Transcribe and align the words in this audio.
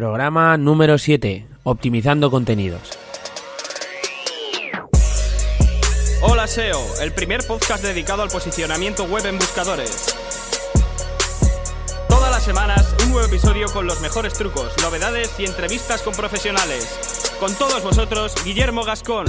Programa 0.00 0.56
número 0.56 0.96
7, 0.96 1.46
Optimizando 1.62 2.30
contenidos. 2.30 2.80
Hola 6.22 6.46
SEO, 6.46 6.80
el 7.02 7.12
primer 7.12 7.46
podcast 7.46 7.84
dedicado 7.84 8.22
al 8.22 8.30
posicionamiento 8.30 9.04
web 9.04 9.26
en 9.26 9.36
buscadores. 9.36 10.16
Todas 12.08 12.30
las 12.30 12.42
semanas 12.42 12.96
un 13.04 13.10
nuevo 13.10 13.28
episodio 13.28 13.66
con 13.74 13.86
los 13.86 14.00
mejores 14.00 14.32
trucos, 14.32 14.72
novedades 14.80 15.38
y 15.38 15.44
entrevistas 15.44 16.00
con 16.00 16.14
profesionales. 16.14 17.36
Con 17.38 17.54
todos 17.56 17.82
vosotros, 17.82 18.34
Guillermo 18.42 18.84
Gascón. 18.84 19.26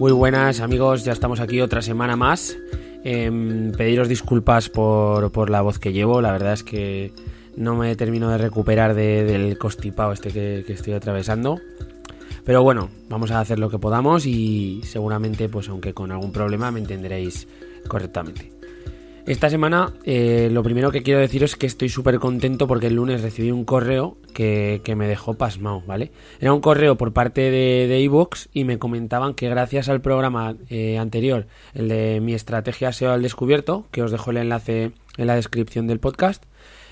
Muy 0.00 0.10
buenas 0.10 0.58
amigos, 0.58 1.04
ya 1.04 1.12
estamos 1.12 1.38
aquí 1.38 1.60
otra 1.60 1.82
semana 1.82 2.16
más. 2.16 2.56
Em, 3.04 3.72
pediros 3.72 4.08
disculpas 4.08 4.68
por, 4.68 5.50
la 5.50 5.62
voz 5.62 5.78
que 5.78 5.92
llevo, 5.92 6.20
la 6.20 6.32
verdad 6.32 6.52
es 6.52 6.62
que 6.62 7.12
no 7.56 7.76
me 7.76 7.94
termino 7.96 8.30
de 8.30 8.38
recuperar 8.38 8.94
del 8.94 9.56
constipado 9.58 10.12
este 10.12 10.30
que, 10.30 10.64
que, 10.66 10.72
estoy 10.72 10.94
atravesando. 10.94 11.60
Pero 12.44 12.62
bueno, 12.62 12.90
vamos 13.08 13.30
a 13.30 13.40
hacer 13.40 13.58
lo 13.58 13.70
que 13.70 13.78
podamos 13.78 14.26
y 14.26 14.80
seguramente, 14.84 15.48
pues 15.48 15.68
aunque 15.68 15.92
con 15.94 16.10
algún 16.12 16.32
problema, 16.32 16.70
me 16.70 16.80
entenderéis 16.80 17.46
correctamente. 17.88 18.57
Esta 19.28 19.50
semana 19.50 19.92
eh, 20.04 20.48
lo 20.50 20.62
primero 20.62 20.90
que 20.90 21.02
quiero 21.02 21.20
decir 21.20 21.44
es 21.44 21.54
que 21.54 21.66
estoy 21.66 21.90
súper 21.90 22.18
contento 22.18 22.66
porque 22.66 22.86
el 22.86 22.94
lunes 22.94 23.20
recibí 23.20 23.50
un 23.50 23.66
correo 23.66 24.16
que, 24.32 24.80
me 24.96 25.06
dejó 25.06 25.34
pasmado, 25.34 25.82
¿vale? 25.86 26.12
Era 26.40 26.54
un 26.54 26.62
correo 26.62 26.96
por 26.96 27.12
parte 27.12 27.50
de 27.50 28.02
Evox 28.02 28.48
y 28.54 28.64
me 28.64 28.78
comentaban 28.78 29.34
que 29.34 29.50
gracias 29.50 29.90
al 29.90 30.00
programa 30.00 30.56
eh, 30.70 30.96
anterior, 30.96 31.46
el 31.74 31.90
de 31.90 32.20
mi 32.22 32.32
estrategia 32.32 32.90
SEO 32.90 33.12
al 33.12 33.20
descubierto, 33.20 33.84
que 33.90 34.00
os 34.00 34.10
dejo 34.10 34.30
el 34.30 34.38
enlace 34.38 34.92
en 35.18 35.26
la 35.26 35.34
descripción 35.34 35.86
del 35.86 36.00
podcast, 36.00 36.44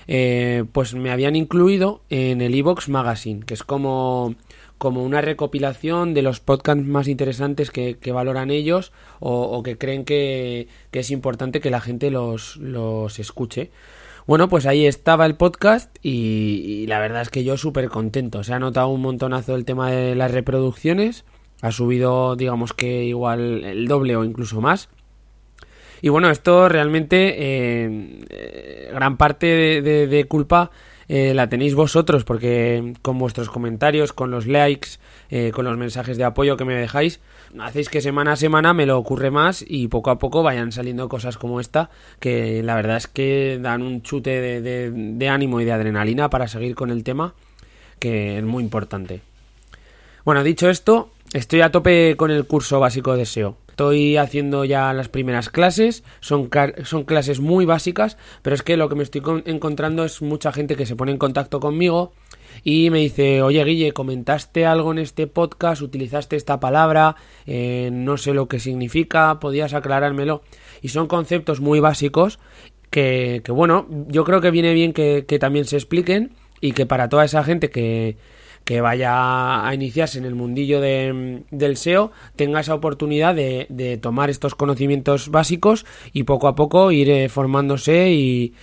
eh, 0.05 0.63
pues 0.73 0.93
me 0.93 1.09
habían 1.09 1.35
incluido 1.35 2.03
en 2.11 2.41
el 2.41 2.53
Evox 2.53 2.87
Magazine, 2.87 3.47
que 3.47 3.55
es 3.55 3.63
como 3.63 4.35
como 4.77 5.03
una 5.03 5.21
recopilación 5.21 6.13
de 6.13 6.21
los 6.21 6.39
podcasts 6.39 6.83
más 6.83 7.07
interesantes 7.07 7.71
que, 7.71 7.97
valoran 8.11 8.51
ellos 8.51 8.91
o, 9.19 9.61
que 9.63 9.77
creen 9.77 10.05
que, 10.05 10.67
es 10.91 11.11
importante 11.11 11.59
que 11.59 11.69
la 11.69 11.81
gente 11.81 12.11
los, 12.11 12.57
los 12.57 13.19
escuche. 13.19 13.71
Bueno, 14.27 14.49
pues 14.49 14.65
ahí 14.65 14.85
estaba 14.85 15.25
el 15.25 15.35
podcast 15.35 15.95
y, 16.03 16.85
la 16.87 16.99
verdad 16.99 17.21
es 17.21 17.29
que 17.29 17.43
yo 17.43 17.57
súper 17.57 17.89
contento. 17.89 18.43
Se 18.43 18.53
ha 18.53 18.59
notado 18.59 18.89
un 18.89 19.01
montonazo 19.01 19.55
el 19.55 19.65
tema 19.65 19.89
de 19.89 20.15
las 20.15 20.31
reproducciones. 20.31 21.23
Ha 21.61 21.71
subido, 21.71 22.35
digamos 22.35 22.73
que 22.73 23.05
igual 23.05 23.63
el 23.63 23.87
doble 23.87 24.15
o 24.15 24.25
incluso 24.25 24.61
más. 24.61 24.89
Y 26.01 26.09
bueno, 26.09 26.29
esto 26.29 26.69
realmente, 26.69 27.35
eh, 27.37 28.19
eh, 28.29 28.89
gran 28.93 29.17
parte 29.17 29.81
de 29.81 30.25
culpa 30.27 30.71
eh, 31.09 31.33
la 31.33 31.49
tenéis 31.49 31.75
vosotros, 31.75 32.23
porque 32.23 32.93
con 33.01 33.17
vuestros 33.17 33.49
comentarios, 33.49 34.13
con 34.13 34.31
los 34.31 34.45
likes, 34.45 34.89
eh, 35.29 35.51
con 35.53 35.65
los 35.65 35.77
mensajes 35.77 36.17
de 36.17 36.23
apoyo 36.23 36.57
que 36.57 36.65
me 36.65 36.75
dejáis, 36.75 37.19
hacéis 37.59 37.89
que 37.89 38.01
semana 38.01 38.33
a 38.33 38.35
semana 38.35 38.73
me 38.73 38.85
lo 38.85 38.97
ocurre 38.97 39.31
más 39.31 39.63
y 39.65 39.87
poco 39.87 40.09
a 40.09 40.19
poco 40.19 40.43
vayan 40.43 40.71
saliendo 40.71 41.07
cosas 41.09 41.37
como 41.37 41.59
esta, 41.59 41.89
que 42.19 42.61
la 42.63 42.75
verdad 42.75 42.97
es 42.97 43.07
que 43.07 43.59
dan 43.61 43.81
un 43.81 44.01
chute 44.01 44.61
de, 44.61 44.91
de 44.91 45.29
ánimo 45.29 45.61
y 45.61 45.65
de 45.65 45.71
adrenalina 45.71 46.29
para 46.29 46.47
seguir 46.47 46.75
con 46.75 46.89
el 46.89 47.03
tema, 47.03 47.33
que 47.99 48.37
es 48.37 48.43
muy 48.43 48.63
importante. 48.63 49.21
Bueno, 50.25 50.43
dicho 50.43 50.69
esto, 50.69 51.11
estoy 51.33 51.61
a 51.61 51.71
tope 51.71 52.15
con 52.17 52.31
el 52.31 52.45
curso 52.45 52.79
básico 52.79 53.15
de 53.15 53.25
SEO. 53.25 53.57
Estoy 53.77 54.17
haciendo 54.17 54.65
ya 54.65 54.91
las 54.91 55.07
primeras 55.07 55.51
clases, 55.51 56.03
son, 56.19 56.49
son 56.83 57.03
clases 57.03 57.39
muy 57.39 57.63
básicas, 57.65 58.17
pero 58.41 58.55
es 58.55 58.63
que 58.63 58.75
lo 58.75 58.89
que 58.89 58.95
me 58.95 59.03
estoy 59.03 59.21
encontrando 59.45 60.03
es 60.03 60.23
mucha 60.23 60.51
gente 60.51 60.75
que 60.75 60.87
se 60.87 60.95
pone 60.95 61.11
en 61.11 61.19
contacto 61.19 61.59
conmigo 61.59 62.11
y 62.63 62.89
me 62.89 62.97
dice, 62.97 63.43
oye 63.43 63.63
Guille, 63.63 63.91
comentaste 63.91 64.65
algo 64.65 64.93
en 64.93 64.97
este 64.97 65.27
podcast, 65.27 65.83
utilizaste 65.83 66.35
esta 66.35 66.59
palabra, 66.59 67.17
eh, 67.45 67.91
no 67.93 68.17
sé 68.17 68.33
lo 68.33 68.47
que 68.47 68.59
significa, 68.59 69.39
podías 69.39 69.75
aclarármelo. 69.75 70.41
Y 70.81 70.87
son 70.87 71.05
conceptos 71.05 71.61
muy 71.61 71.79
básicos 71.79 72.39
que, 72.89 73.43
que 73.45 73.51
bueno, 73.51 73.85
yo 74.07 74.23
creo 74.23 74.41
que 74.41 74.49
viene 74.49 74.73
bien 74.73 74.91
que, 74.91 75.25
que 75.27 75.37
también 75.37 75.65
se 75.65 75.75
expliquen 75.75 76.31
y 76.61 76.71
que 76.71 76.87
para 76.87 77.09
toda 77.09 77.25
esa 77.25 77.43
gente 77.43 77.69
que, 77.69 78.17
que 78.67 78.81
vaya 78.81 79.65
a 79.65 79.73
iniciarse 79.73 80.19
en 80.19 80.25
el 80.25 80.35
mundillo 80.35 80.81
del 80.81 81.77
SEO 81.77 82.11
tenga 82.35 82.59
esa 82.59 82.75
oportunidad 82.75 83.33
de, 83.33 83.97
tomar 84.01 84.29
estos 84.29 84.55
conocimientos 84.55 85.29
básicos 85.29 85.85
y 86.11 86.23
poco 86.23 86.49
a 86.49 86.55
poco 86.55 86.91
ir 86.91 87.09
eh, 87.09 87.29
formándose 87.29 88.11
y, 88.11 88.53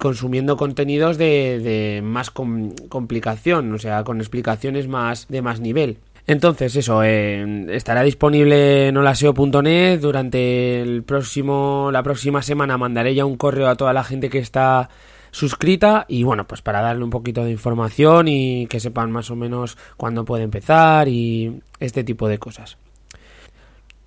consumiendo 0.00 0.56
contenidos 0.56 1.18
de, 1.18 2.00
más 2.02 2.32
complicación, 2.32 3.72
o 3.72 3.78
sea, 3.78 4.02
con 4.02 4.18
explicaciones 4.18 4.88
más 4.88 5.28
de 5.28 5.40
más 5.40 5.60
nivel. 5.60 5.98
Entonces, 6.26 6.74
eso, 6.74 7.04
eh, 7.04 7.66
estará 7.70 8.02
disponible 8.02 8.88
en 8.88 8.96
holaseo.net 8.96 10.00
durante 10.00 10.80
el 10.80 11.04
próximo, 11.04 11.90
la 11.92 12.02
próxima 12.02 12.42
semana 12.42 12.76
mandaré 12.76 13.14
ya 13.14 13.24
un 13.24 13.36
correo 13.36 13.68
a 13.68 13.76
toda 13.76 13.92
la 13.92 14.02
gente 14.02 14.30
que 14.30 14.38
está 14.38 14.88
suscrita 15.34 16.06
y 16.08 16.22
bueno, 16.22 16.46
pues 16.46 16.62
para 16.62 16.80
darle 16.80 17.02
un 17.02 17.10
poquito 17.10 17.44
de 17.44 17.50
información 17.50 18.28
y 18.28 18.68
que 18.68 18.78
sepan 18.78 19.10
más 19.10 19.32
o 19.32 19.36
menos 19.36 19.76
cuándo 19.96 20.24
puede 20.24 20.44
empezar 20.44 21.08
y 21.08 21.60
este 21.80 22.04
tipo 22.04 22.28
de 22.28 22.38
cosas. 22.38 22.78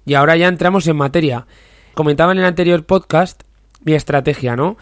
Y 0.06 0.14
ahora 0.14 0.38
ya 0.38 0.48
entramos 0.48 0.88
en 0.88 0.96
materia. 0.96 1.46
Comentaba 1.96 2.32
en 2.32 2.38
el 2.38 2.46
anterior 2.46 2.86
podcast 2.86 3.44
mi 3.84 3.94
estrategia, 3.94 4.56
¿no? 4.56 4.78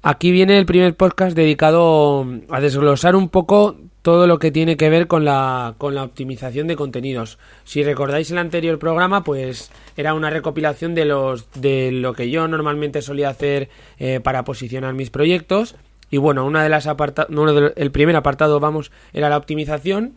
Aquí 0.00 0.30
viene 0.30 0.56
el 0.56 0.66
primer 0.66 0.94
podcast 0.94 1.34
dedicado 1.36 2.24
a 2.48 2.60
desglosar 2.60 3.16
un 3.16 3.28
poco 3.28 3.76
todo 4.02 4.28
lo 4.28 4.38
que 4.38 4.52
tiene 4.52 4.76
que 4.76 4.90
ver 4.90 5.08
con 5.08 5.24
la, 5.24 5.74
con 5.78 5.96
la 5.96 6.04
optimización 6.04 6.68
de 6.68 6.76
contenidos. 6.76 7.40
Si 7.64 7.82
recordáis 7.82 8.30
el 8.30 8.38
anterior 8.38 8.78
programa, 8.78 9.24
pues 9.24 9.72
era 9.96 10.14
una 10.14 10.30
recopilación 10.30 10.94
de 10.94 11.06
los 11.06 11.50
de 11.60 11.90
lo 11.90 12.14
que 12.14 12.30
yo 12.30 12.46
normalmente 12.46 13.02
solía 13.02 13.30
hacer 13.30 13.68
eh, 13.98 14.20
para 14.20 14.44
posicionar 14.44 14.94
mis 14.94 15.10
proyectos 15.10 15.74
y 16.10 16.16
bueno, 16.16 16.44
una 16.46 16.62
de 16.62 16.68
las 16.68 16.86
el 16.86 17.90
primer 17.90 18.16
apartado, 18.16 18.60
vamos, 18.60 18.90
era 19.12 19.28
la 19.28 19.36
optimización. 19.36 20.14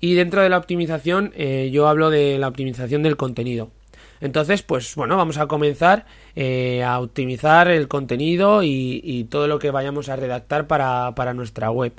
Y 0.00 0.14
dentro 0.14 0.42
de 0.42 0.48
la 0.48 0.58
optimización, 0.58 1.32
eh, 1.36 1.70
yo 1.72 1.88
hablo 1.88 2.10
de 2.10 2.38
la 2.38 2.48
optimización 2.48 3.02
del 3.02 3.16
contenido. 3.16 3.70
Entonces, 4.20 4.62
pues 4.62 4.94
bueno, 4.94 5.16
vamos 5.16 5.36
a 5.38 5.46
comenzar 5.46 6.06
eh, 6.36 6.84
a 6.84 7.00
optimizar 7.00 7.68
el 7.68 7.88
contenido 7.88 8.62
y, 8.62 9.26
todo 9.30 9.48
lo 9.48 9.58
que 9.58 9.72
vayamos 9.72 10.08
a 10.08 10.16
redactar 10.16 10.68
para, 10.68 11.34
nuestra 11.34 11.70
web. 11.70 11.92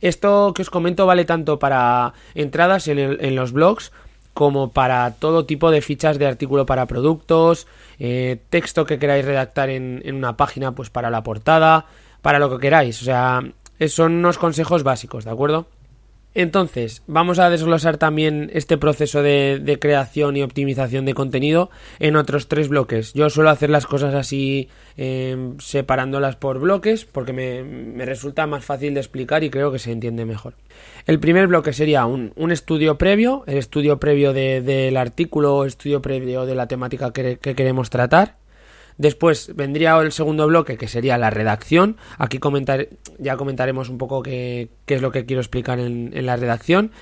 Esto 0.00 0.52
que 0.54 0.62
os 0.62 0.70
comento 0.70 1.06
vale 1.06 1.24
tanto 1.24 1.60
para 1.60 2.14
entradas 2.34 2.88
en, 2.88 3.36
los 3.36 3.52
blogs 3.52 3.92
como 4.34 4.72
para 4.72 5.14
todo 5.14 5.44
tipo 5.44 5.70
de 5.70 5.82
fichas 5.82 6.18
de 6.18 6.26
artículo 6.26 6.66
para 6.66 6.86
productos, 6.86 7.68
eh, 8.00 8.38
texto 8.50 8.84
que 8.84 8.98
queráis 8.98 9.24
redactar 9.24 9.70
en, 9.70 10.02
en, 10.04 10.16
una 10.16 10.36
página, 10.36 10.72
pues 10.72 10.90
para 10.90 11.10
la 11.10 11.22
portada, 11.22 11.86
para 12.22 12.38
lo 12.38 12.50
que 12.50 12.62
queráis. 12.62 13.02
O 13.02 13.04
sea, 13.04 13.42
son 13.88 14.12
unos 14.12 14.38
consejos 14.38 14.82
básicos, 14.82 15.24
¿de 15.24 15.30
acuerdo? 15.30 15.66
Entonces, 16.34 17.02
vamos 17.06 17.38
a 17.38 17.50
desglosar 17.50 17.98
también 17.98 18.50
este 18.54 18.78
proceso 18.78 19.22
de, 19.22 19.78
creación 19.80 20.36
y 20.36 20.42
optimización 20.42 21.04
de 21.04 21.12
contenido 21.12 21.70
en 21.98 22.16
otros 22.16 22.48
tres 22.48 22.68
bloques. 22.68 23.12
Yo 23.12 23.28
suelo 23.28 23.50
hacer 23.50 23.68
las 23.68 23.86
cosas 23.86 24.14
así 24.14 24.68
em, 24.96 25.58
separándolas 25.58 26.36
por 26.36 26.58
bloques 26.58 27.04
porque 27.04 27.34
me, 27.34 28.04
resulta 28.06 28.46
más 28.46 28.64
fácil 28.64 28.94
de 28.94 29.00
explicar 29.00 29.44
y 29.44 29.50
creo 29.50 29.72
que 29.72 29.78
se 29.78 29.92
entiende 29.92 30.24
mejor. 30.24 30.54
El 31.06 31.20
primer 31.20 31.48
bloque 31.48 31.74
sería 31.74 32.06
un, 32.06 32.32
estudio 32.50 32.96
previo, 32.96 33.44
el 33.46 33.58
estudio 33.58 34.00
previo 34.00 34.32
del 34.32 34.96
artículo 34.96 35.66
estudio 35.66 36.00
previo 36.00 36.46
de 36.46 36.54
la 36.54 36.66
temática 36.66 37.12
que 37.12 37.36
queremos 37.38 37.90
tratar. 37.90 38.41
Después 38.98 39.52
vendría 39.54 39.98
el 40.00 40.12
segundo 40.12 40.46
bloque, 40.46 40.76
que 40.76 40.88
sería 40.88 41.18
la 41.18 41.30
redacción. 41.30 41.96
Aquí 42.18 42.38
ya 43.18 43.36
comentaremos 43.36 43.88
un 43.88 43.98
poco 43.98 44.22
qué, 44.22 44.68
es 44.86 45.02
lo 45.02 45.10
que 45.10 45.24
quiero 45.24 45.40
explicar 45.40 45.78
en, 45.78 46.26
la 46.26 46.36
redacción. 46.36 46.92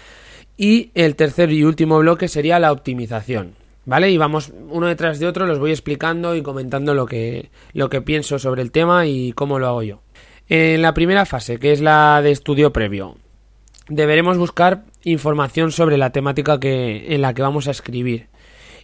Y 0.57 0.91
el 0.95 1.17
tercer 1.17 1.51
y 1.53 1.65
último 1.65 1.99
bloque 1.99 2.29
sería 2.29 2.59
la 2.59 2.73
optimización. 2.73 3.55
¿Vale? 3.87 4.11
Y 4.11 4.19
vamos 4.19 4.53
uno 4.69 4.87
detrás 4.87 5.19
de 5.19 5.27
otro, 5.27 5.47
los 5.47 5.59
voy 5.59 5.71
explicando 5.71 6.37
y 6.37 6.43
comentando 6.43 6.95
lo 6.95 7.07
que, 7.07 7.51
lo 7.73 7.89
que 7.89 8.03
pienso 8.03 8.39
sobre 8.39 8.63
el 8.63 8.71
tema 8.71 9.07
y 9.07 9.33
cómo 9.33 9.59
lo 9.59 9.69
hago 9.69 9.83
yo. 9.83 10.03
En 10.49 10.83
la 10.83 10.95
primera 10.95 11.25
fase, 11.27 11.59
que 11.59 11.73
es 11.73 11.81
la 11.81 12.21
de 12.23 12.31
estudio 12.31 12.73
previo, 12.73 13.17
deberemos 13.89 14.39
buscar 14.39 14.85
información 15.03 15.73
sobre 15.73 15.99
la 15.99 16.11
temática 16.11 16.61
que, 16.61 17.15
en 17.15 17.23
la 17.23 17.35
que 17.35 17.43
vamos 17.43 17.69
a 17.69 17.73
escribir. 17.73 18.30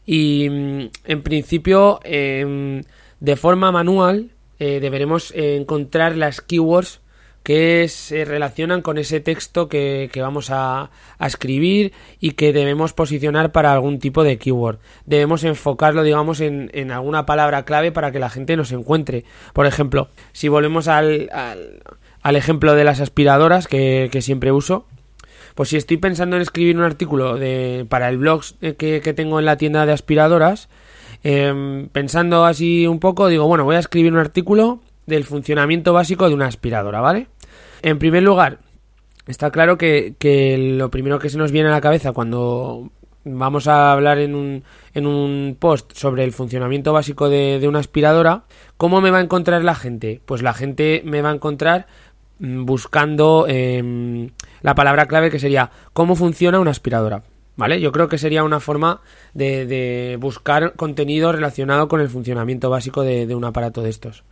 Y 0.07 0.49
mm, 0.49 0.89
en 1.05 1.23
principio, 1.23 2.01
em, 2.05 2.83
de 3.21 3.37
forma 3.37 3.73
manual 3.73 4.31
eh, 4.59 4.81
deberemos 4.81 5.33
encontrar 5.35 6.17
las 6.17 6.41
keywords 6.41 7.01
que 7.47 7.87
se 7.87 8.25
relacionan 8.25 8.83
con 8.83 8.99
ese 8.99 9.21
texto 9.21 9.69
que, 9.69 10.11
vamos 10.17 10.51
a, 10.51 10.91
escribir 11.21 11.93
y 12.19 12.33
que 12.33 12.53
debemos 12.53 12.93
posicionar 12.93 13.53
para 13.53 13.73
algún 13.73 14.01
tipo 14.01 14.25
de 14.25 14.37
keyword. 14.37 14.81
Debemos 15.05 15.45
enfocarlo, 15.45 16.03
digamos, 16.03 16.41
en, 16.41 16.91
alguna 16.91 17.25
palabra 17.25 17.65
clave 17.65 17.93
para 17.93 18.11
que 18.11 18.19
la 18.19 18.31
gente 18.31 18.57
nos 18.57 18.73
encuentre. 18.73 19.23
Por 19.53 19.67
ejemplo, 19.67 20.09
si 20.33 20.49
volvemos 20.49 20.89
al, 20.89 21.31
al, 22.21 22.35
ejemplo 22.35 22.75
de 22.75 22.83
las 22.83 23.01
aspiradoras 23.01 23.69
que, 23.69 24.11
siempre 24.23 24.51
uso, 24.51 24.85
pues 25.57 25.71
si 25.71 25.77
estoy 25.79 25.97
pensando 25.97 26.37
en 26.37 26.43
escribir 26.43 26.77
un 26.77 26.85
artículo 26.85 27.39
de, 27.39 27.87
para 27.89 28.11
el 28.11 28.19
blog 28.19 28.43
que, 28.61 29.15
tengo 29.17 29.39
en 29.39 29.47
la 29.47 29.57
tienda 29.57 29.87
de 29.87 29.93
aspiradoras, 29.93 30.69
em, 31.25 31.89
pensando 31.89 32.45
así 32.45 32.87
un 32.87 33.01
poco, 33.01 33.27
digo, 33.29 33.49
bueno, 33.49 33.65
voy 33.65 33.77
a 33.77 33.81
escribir 33.81 34.13
un 34.13 34.19
artículo 34.19 34.81
del 35.07 35.25
funcionamiento 35.25 35.95
básico 35.95 36.29
de 36.29 36.35
una 36.35 36.47
aspiradora, 36.47 37.01
¿vale? 37.01 37.29
En 37.81 37.99
primer 37.99 38.23
lugar, 38.23 38.59
está 39.27 39.51
claro 39.51 39.79
que, 39.79 40.15
lo 40.77 40.91
primero 40.91 41.19
que 41.19 41.31
se 41.31 41.39
nos 41.39 41.53
viene 41.53 41.71
a 41.71 41.73
la 41.73 41.81
cabeza 41.81 42.13
cuando 42.13 42.91
vamos 43.25 43.67
a 43.67 43.93
hablar 43.93 44.19
en 44.19 44.35
un, 44.35 44.63
en 44.93 45.07
un 45.07 45.57
post 45.59 45.93
sobre 45.95 46.23
el 46.23 46.33
funcionamiento 46.33 46.93
básico 46.93 47.31
de, 47.31 47.67
una 47.67 47.79
aspiradora, 47.79 48.45
¿cómo 48.77 49.01
me 49.01 49.11
va 49.11 49.19
a 49.19 49.23
encontrar 49.23 49.65
la 49.65 49.75
gente? 49.75 50.21
Pues 50.27 50.43
la 50.43 50.53
gente 50.53 51.01
me 51.07 51.23
va 51.23 51.31
a 51.31 51.35
encontrar 51.35 51.87
buscando 52.39 53.47
em, 53.49 54.31
la 54.63 54.75
palabra 54.75 55.07
clave 55.07 55.31
que 55.31 55.39
sería 55.39 55.71
¿cómo 55.93 56.17
funciona 56.17 56.61
una 56.61 56.71
aspiradora? 56.71 57.23
¿Vale? 57.57 57.81
Yo 57.81 57.91
creo 57.91 58.09
que 58.09 58.19
sería 58.19 58.45
una 58.45 58.61
forma 58.61 59.01
de, 59.33 60.19
buscar 60.21 60.75
contenido 60.75 61.33
relacionado 61.33 61.89
con 61.89 62.01
el 62.01 62.11
funcionamiento 62.11 62.69
básico 62.69 63.03
de 63.03 63.35
un 63.35 63.45
aparato 63.45 63.83
de 63.83 63.89
estos 63.89 64.25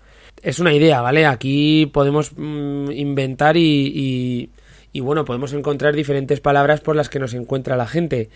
es 0.42 0.58
una 0.58 0.74
idea, 0.74 1.00
¿vale? 1.00 1.26
Aquí 1.26 1.86
podemos 1.86 2.32
mm, 2.36 2.90
inventar 2.92 3.56
y, 3.56 4.50
y, 4.92 5.00
bueno, 5.00 5.24
podemos 5.24 5.52
encontrar 5.52 5.94
diferentes 5.94 6.40
palabras 6.40 6.80
por 6.80 6.96
las 6.96 7.08
que 7.08 7.18
nos 7.18 7.34
encuentra 7.34 7.76
la 7.76 7.86
gente. 7.86 8.28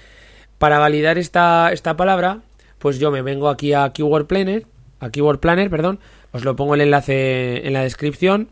Para 0.58 0.78
validar 0.78 1.18
esta, 1.18 1.70
esta 1.72 1.96
palabra, 1.96 2.40
pues 2.78 2.98
yo 2.98 3.10
me 3.10 3.22
vengo 3.22 3.48
aquí 3.48 3.72
a 3.72 3.92
Keyword 3.92 4.26
Planner, 4.26 4.66
a 5.00 5.10
Keyword 5.10 5.40
Planner, 5.40 5.70
perdón, 5.70 6.00
os 6.32 6.44
lo 6.44 6.56
pongo 6.56 6.74
el 6.74 6.80
enlace 6.80 7.66
en 7.66 7.72
la 7.72 7.82
descripción 7.82 8.48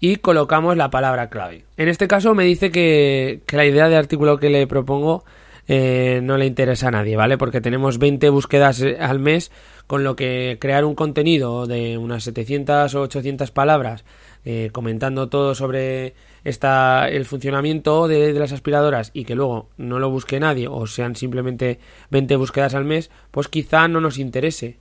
y 0.00 0.16
colocamos 0.16 0.76
la 0.76 0.90
palabra 0.90 1.28
clave. 1.28 1.64
En 1.76 1.88
este 1.88 2.08
caso 2.08 2.34
me 2.34 2.44
dice 2.44 2.70
que, 2.70 3.40
que 3.46 3.56
la 3.56 3.66
idea 3.66 3.88
de 3.88 3.96
artículo 3.96 4.38
que 4.38 4.50
le 4.50 4.66
propongo 4.66 5.24
eh, 5.72 6.20
no 6.24 6.36
le 6.36 6.46
interesa 6.46 6.88
a 6.88 6.90
nadie, 6.90 7.14
¿vale? 7.16 7.38
Porque 7.38 7.60
tenemos 7.60 7.98
20 7.98 8.28
búsquedas 8.30 8.82
eh, 8.82 8.96
al 8.98 9.20
mes, 9.20 9.52
con 9.86 10.02
lo 10.02 10.16
que 10.16 10.58
crear 10.60 10.84
un 10.84 10.96
contenido 10.96 11.68
de 11.68 11.96
unas 11.96 12.24
700 12.24 12.92
o 12.96 13.02
800 13.02 13.52
palabras 13.52 14.04
eh, 14.44 14.70
comentando 14.72 15.28
todo 15.28 15.54
sobre 15.54 16.14
esta, 16.42 17.08
el 17.08 17.24
funcionamiento 17.24 18.08
de, 18.08 18.32
las 18.32 18.50
aspiradoras 18.50 19.12
y 19.14 19.24
que 19.24 19.36
luego 19.36 19.68
no 19.76 20.00
lo 20.00 20.10
busque 20.10 20.40
nadie 20.40 20.66
o 20.66 20.88
sean 20.88 21.14
simplemente 21.14 21.78
20 22.10 22.34
búsquedas 22.34 22.74
al 22.74 22.84
mes, 22.84 23.10
pues 23.30 23.46
quizá 23.46 23.86
no 23.86 24.00
nos 24.00 24.18
interese. 24.18 24.76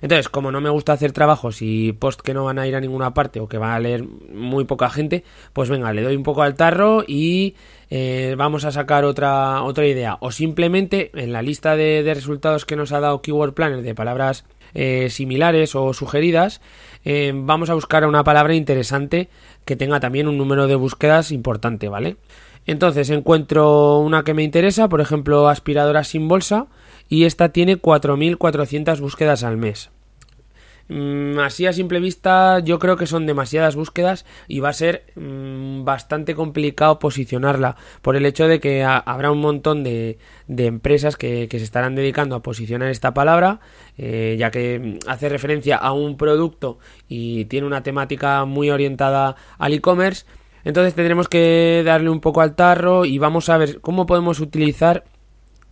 Entonces, 0.00 0.28
como 0.28 0.52
no 0.52 0.60
me 0.60 0.70
gusta 0.70 0.92
hacer 0.92 1.12
trabajos 1.12 1.62
y 1.62 1.92
post 1.92 2.20
que 2.20 2.34
no 2.34 2.44
van 2.44 2.58
a 2.58 2.66
ir 2.66 2.76
a 2.76 2.80
ninguna 2.80 3.14
parte 3.14 3.40
o 3.40 3.48
que 3.48 3.58
va 3.58 3.74
a 3.74 3.80
leer 3.80 4.04
muy 4.04 4.64
poca 4.64 4.90
gente, 4.90 5.24
pues 5.52 5.68
venga, 5.68 5.92
le 5.92 6.02
doy 6.02 6.16
un 6.16 6.22
poco 6.22 6.42
al 6.42 6.54
tarro 6.54 7.04
y 7.06 7.54
eh, 7.90 8.34
vamos 8.36 8.64
a 8.64 8.72
sacar 8.72 9.04
otra, 9.04 9.62
otra 9.62 9.86
idea. 9.86 10.16
O 10.20 10.32
simplemente 10.32 11.10
en 11.14 11.32
la 11.32 11.42
lista 11.42 11.76
de, 11.76 12.02
resultados 12.14 12.64
que 12.64 12.76
nos 12.76 12.92
ha 12.92 13.00
dado 13.00 13.22
Keyword 13.22 13.54
Planner 13.54 13.82
de 13.82 13.94
palabras 13.94 14.44
eh, 14.74 15.08
similares 15.10 15.74
o 15.74 15.92
sugeridas, 15.92 16.60
eh, 17.04 17.32
vamos 17.34 17.70
a 17.70 17.74
buscar 17.74 18.06
una 18.06 18.24
palabra 18.24 18.54
interesante 18.54 19.28
que 19.64 19.76
tenga 19.76 20.00
también 20.00 20.28
un 20.28 20.38
número 20.38 20.66
de 20.66 20.74
búsquedas 20.74 21.30
importante, 21.30 21.88
¿vale? 21.88 22.16
Entonces 22.66 23.10
encuentro 23.10 23.98
una 23.98 24.24
que 24.24 24.34
me 24.34 24.42
interesa, 24.42 24.88
por 24.88 25.00
ejemplo, 25.00 25.48
aspiradora 25.48 26.04
sin 26.04 26.28
bolsa, 26.28 26.66
y 27.08 27.24
esta 27.24 27.50
tiene 27.50 27.80
4.400 27.80 29.00
búsquedas 29.00 29.44
al 29.44 29.56
mes. 29.56 29.90
Mm, 30.88 31.38
así 31.38 31.64
a 31.64 31.72
simple 31.72 31.98
vista 31.98 32.58
yo 32.58 32.78
creo 32.78 32.98
que 32.98 33.06
son 33.06 33.24
demasiadas 33.24 33.74
búsquedas 33.74 34.26
y 34.48 34.60
va 34.60 34.68
a 34.68 34.74
ser 34.74 35.06
mm, 35.14 35.82
bastante 35.82 36.34
complicado 36.34 36.98
posicionarla 36.98 37.76
por 38.02 38.16
el 38.16 38.26
hecho 38.26 38.46
de 38.46 38.60
que 38.60 38.84
habrá 38.84 39.30
un 39.30 39.40
montón 39.40 39.82
de, 39.82 40.18
empresas 40.46 41.16
que, 41.16 41.48
se 41.50 41.56
estarán 41.56 41.94
dedicando 41.94 42.36
a 42.36 42.42
posicionar 42.42 42.90
esta 42.90 43.14
palabra 43.14 43.60
eh, 43.96 44.36
ya 44.38 44.50
que 44.50 44.78
mm, 44.78 45.08
hace 45.08 45.30
referencia 45.30 45.76
a 45.76 45.92
un 45.92 46.18
producto 46.18 46.78
y 47.08 47.46
tiene 47.46 47.66
una 47.66 47.82
temática 47.82 48.44
muy 48.44 48.68
orientada 48.68 49.36
al 49.56 49.72
e-commerce 49.72 50.26
entonces 50.64 50.94
tendremos 50.94 51.28
que 51.28 51.82
darle 51.84 52.10
un 52.10 52.20
poco 52.20 52.40
al 52.40 52.54
tarro 52.54 53.04
y 53.04 53.18
vamos 53.18 53.48
a 53.48 53.58
ver 53.58 53.80
cómo 53.80 54.06
podemos 54.06 54.40
utilizar 54.40 55.04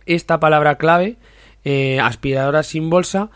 esta 0.05 0.39
palabra 0.39 0.77
clave, 0.77 1.17
eh, 1.63 1.99
aspiradora 1.99 2.63
sin 2.63 2.89
bolsa, 2.89 3.29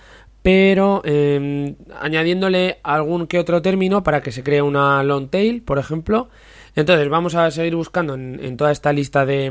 pero 0.43 1.01
em, 1.03 1.75
añadiéndole 1.99 2.79
algún 2.83 3.27
que 3.27 3.39
otro 3.39 3.61
término 3.61 4.03
para 4.03 4.21
que 4.21 4.31
se 4.31 4.43
cree 4.43 4.61
una 4.61 5.03
long 5.03 5.29
tail, 5.29 5.61
por 5.61 5.79
ejemplo. 5.79 6.29
Entonces 6.75 7.09
vamos 7.09 7.35
a 7.35 7.49
seguir 7.49 7.75
buscando 7.75 8.13
en, 8.13 8.55
toda 8.55 8.71
esta 8.71 8.93
lista 8.93 9.25
de, 9.25 9.49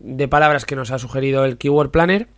de, 0.00 0.28
palabras 0.28 0.64
que 0.64 0.74
nos 0.74 0.90
ha 0.90 0.98
sugerido 0.98 1.44
el 1.44 1.58
Keyword 1.58 1.90
Planner 1.90 2.28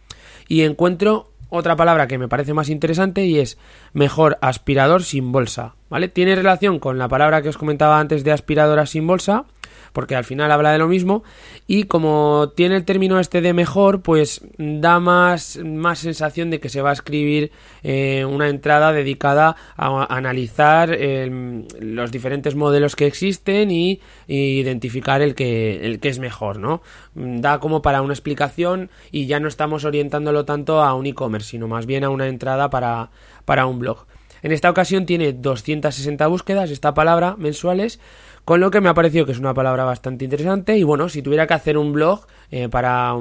y 0.48 0.62
encuentro 0.62 1.33
otra 1.54 1.76
palabra 1.76 2.06
que 2.06 2.18
me 2.18 2.28
parece 2.28 2.54
más 2.54 2.68
interesante 2.68 3.24
y 3.24 3.38
es 3.38 3.58
mejor 3.92 4.38
aspirador 4.40 5.02
sin 5.02 5.32
bolsa, 5.32 5.74
¿vale? 5.88 6.08
Tiene 6.08 6.34
relación 6.34 6.78
con 6.78 6.98
la 6.98 7.08
palabra 7.08 7.42
que 7.42 7.48
os 7.48 7.58
comentaba 7.58 7.98
antes 7.98 8.24
de 8.24 8.32
aspiradora 8.32 8.86
sin 8.86 9.06
bolsa, 9.06 9.44
porque 9.92 10.16
al 10.16 10.24
final 10.24 10.50
habla 10.50 10.72
de 10.72 10.78
lo 10.78 10.88
mismo 10.88 11.24
y 11.66 11.84
como 11.84 12.52
tiene 12.54 12.76
el 12.76 12.84
término 12.84 13.20
este 13.20 13.40
de 13.40 13.52
mejor, 13.52 14.02
pues 14.02 14.42
da 14.58 15.00
más, 15.00 15.58
más 15.64 16.00
sensación 16.00 16.50
de 16.50 16.60
que 16.60 16.68
se 16.68 16.82
va 16.82 16.90
a 16.90 16.92
escribir 16.92 17.52
eh, 17.82 18.24
una 18.24 18.48
entrada 18.48 18.92
dedicada 18.92 19.56
a, 19.76 20.14
analizar 20.14 20.92
em, 20.92 21.66
los 21.80 22.10
diferentes 22.10 22.54
modelos 22.54 22.96
que 22.96 23.06
existen 23.06 23.70
y, 23.70 24.00
identificar 24.26 25.22
el 25.22 25.34
que, 25.34 25.86
el 25.86 26.00
que 26.00 26.08
es 26.08 26.18
mejor, 26.18 26.58
¿no? 26.58 26.82
Da 27.14 27.60
como 27.60 27.82
para 27.82 28.02
una 28.02 28.14
explicación 28.14 28.90
y 29.10 29.26
ya 29.26 29.40
no 29.40 29.48
estamos 29.48 29.84
orientándolo 29.84 30.44
tanto 30.44 30.82
a 30.82 30.94
un 30.94 31.06
e-commerce, 31.06 31.50
sino 31.50 31.68
más 31.68 31.86
bien 31.86 32.04
a 32.04 32.10
una 32.10 32.26
entrada 32.26 32.70
para, 32.70 33.10
para 33.44 33.66
un 33.66 33.78
blog. 33.78 34.06
En 34.42 34.52
esta 34.52 34.68
ocasión 34.68 35.06
tiene 35.06 35.32
260 35.32 36.26
búsquedas, 36.26 36.70
esta 36.70 36.92
palabra, 36.92 37.34
mensuales, 37.38 37.98
con 38.44 38.60
lo 38.60 38.70
que 38.70 38.80
me 38.80 38.88
ha 38.88 38.94
parecido 38.94 39.26
que 39.26 39.32
es 39.32 39.38
una 39.38 39.54
palabra 39.54 39.84
bastante 39.84 40.24
interesante. 40.24 40.76
Y 40.76 40.82
bueno, 40.82 41.08
si 41.08 41.22
tuviera 41.22 41.46
que 41.46 41.54
hacer 41.54 41.78
un 41.78 41.92
blog 41.92 42.26
eh, 42.50 42.68
para. 42.68 43.14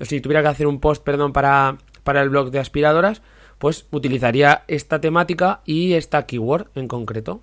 si 0.00 0.20
tuviera 0.20 0.42
que 0.42 0.48
hacer 0.48 0.66
un 0.66 0.80
post, 0.80 1.02
perdón, 1.02 1.32
para, 1.32 1.78
para 2.04 2.22
el 2.22 2.30
blog 2.30 2.50
de 2.50 2.60
aspiradoras, 2.60 3.22
pues 3.58 3.86
utilizaría 3.90 4.64
esta 4.68 5.00
temática 5.00 5.60
y 5.64 5.94
esta 5.94 6.26
keyword 6.26 6.68
en 6.74 6.88
concreto. 6.88 7.40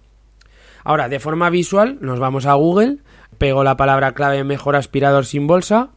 Ahora, 0.83 1.09
de 1.09 1.19
forma 1.19 1.49
visual, 1.49 1.97
nos 1.99 2.19
vamos 2.19 2.45
a 2.45 2.53
Google, 2.53 2.99
pego 3.37 3.63
la 3.63 3.75
palabra 3.75 4.13
clave 4.13 4.43
mejor 4.43 4.75
aspirador 4.75 5.25
sin 5.25 5.47
bolsa. 5.47 5.89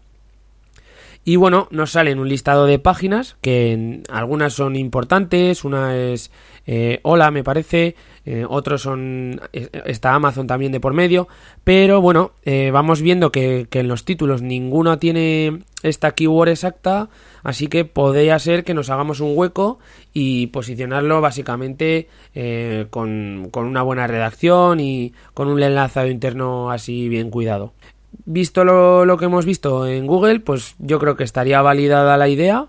Y 1.25 1.37
bueno, 1.37 1.69
nos 1.71 1.91
salen 1.93 2.19
un 2.19 2.29
listado 2.29 2.65
de 2.67 2.79
páginas 2.79 3.37
que 3.43 4.03
algunas 4.09 4.55
son 4.55 4.77
importantes, 4.77 5.65
una 5.65 5.95
es 5.95 6.31
eh, 6.67 7.01
Hola, 7.03 7.31
me 7.31 7.45
parece, 7.45 7.97
eh, 8.27 8.45
otros 8.49 8.83
son, 8.83 9.41
está 9.53 10.15
Amazon 10.15 10.47
también 10.47 10.71
de 10.71 10.81
por 10.81 10.93
medio, 10.93 11.29
pero 11.65 12.01
bueno, 12.01 12.33
eh, 12.45 12.71
vamos 12.71 13.01
viendo 13.01 13.33
que, 13.33 13.67
en 13.71 13.89
los 13.89 14.05
títulos 14.05 14.43
ninguno 14.43 14.99
tiene 14.99 15.61
esta 15.83 16.13
keyword 16.13 16.51
exacta, 16.51 17.09
así 17.43 17.69
que 17.69 17.85
podría 17.87 18.39
ser 18.39 18.65
que 18.65 18.75
nos 18.75 18.91
hagamos 18.91 19.21
un 19.21 19.33
hueco 19.35 19.79
y 20.13 20.49
posicionarlo 20.49 21.21
básicamente 21.21 22.09
con, 22.91 23.49
con, 23.51 23.65
una 23.65 23.83
buena 23.83 24.07
redacción 24.07 24.81
y 24.81 25.13
con 25.35 25.49
un 25.49 25.63
enlazado 25.63 26.09
interno 26.09 26.71
así 26.71 27.09
bien 27.09 27.31
cuidado. 27.31 27.73
Visto 28.31 28.63
lo, 28.63 29.17
que 29.17 29.25
hemos 29.25 29.47
visto 29.47 29.87
en 29.87 30.07
Google, 30.07 30.41
pues 30.41 30.75
yo 30.79 30.99
creo 30.99 31.17
que 31.17 31.25
estaría 31.25 31.63
validada 31.63 32.19
la 32.19 32.29
idea 32.29 32.67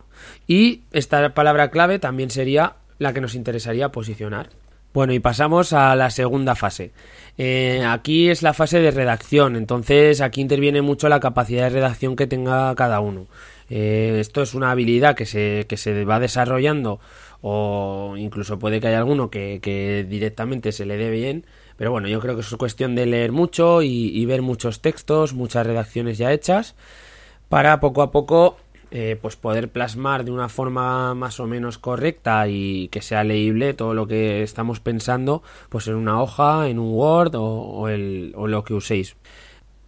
y 0.47 0.83
esta 0.93 1.33
palabra 1.33 1.69
clave 1.69 1.99
también 1.99 2.29
sería 2.29 2.77
la 2.97 3.11
que 3.11 3.19
nos 3.19 3.35
interesaría 3.35 3.89
posicionar. 3.89 4.51
Bueno, 4.93 5.11
y 5.11 5.19
pasamos 5.19 5.73
a 5.73 5.97
la 5.97 6.11
segunda 6.11 6.55
fase. 6.55 6.93
Eh, 7.37 7.83
aquí 7.85 8.29
es 8.29 8.41
la 8.41 8.53
fase 8.53 8.79
de 8.79 8.91
redacción, 8.91 9.57
entonces 9.57 10.21
aquí 10.21 10.39
interviene 10.39 10.81
mucho 10.81 11.09
la 11.09 11.19
capacidad 11.19 11.63
de 11.63 11.71
redacción 11.71 12.15
que 12.15 12.25
tenga 12.25 12.73
cada 12.75 13.01
uno. 13.01 13.27
Eh, 13.69 14.15
esto 14.21 14.41
es 14.41 14.53
una 14.53 14.71
habilidad 14.71 15.13
que 15.13 15.25
se, 15.25 15.65
que 15.67 15.75
se 15.75 16.05
va 16.05 16.21
desarrollando 16.21 17.01
o 17.41 18.15
incluso 18.17 18.59
puede 18.59 18.79
que 18.79 18.87
haya 18.87 18.99
alguno 18.99 19.29
que, 19.29 20.05
directamente 20.09 20.71
se 20.71 20.85
le 20.85 20.97
dé 20.97 21.09
bien, 21.09 21.45
pero 21.79 21.89
bueno, 21.91 22.07
yo 22.07 22.19
creo 22.19 22.35
que 22.35 22.41
es 22.41 22.55
cuestión 22.57 22.93
de 22.93 23.07
leer 23.07 23.31
mucho 23.31 23.81
y 23.81 24.23
ver 24.27 24.43
muchos 24.43 24.81
textos, 24.81 25.33
muchas 25.33 25.65
redacciones 25.65 26.19
ya 26.19 26.31
hechas, 26.31 26.75
para 27.47 27.79
poco 27.79 28.03
a 28.03 28.11
poco 28.11 28.57
eh, 28.91 29.19
pues 29.21 29.35
poder 29.35 29.69
plasmar 29.69 30.25
de 30.25 30.31
una 30.31 30.49
forma 30.49 31.13
más 31.13 31.39
o 31.39 31.45
menos 31.45 31.77
correcta 31.77 32.47
y 32.47 32.87
que 32.87 33.03
sea 33.03 33.23
leíble 33.23 33.75
todo 33.75 33.93
lo 33.93 34.07
que 34.07 34.41
estamos 34.41 34.79
pensando 34.79 35.43
pues 35.69 35.87
en 35.87 35.93
una 35.93 36.19
hoja, 36.19 36.67
en 36.69 36.79
un 36.79 36.95
Word 36.95 37.35
o, 37.35 37.87
el, 37.87 38.33
o 38.35 38.47
lo 38.47 38.63
que 38.63 38.73
uséis 38.73 39.15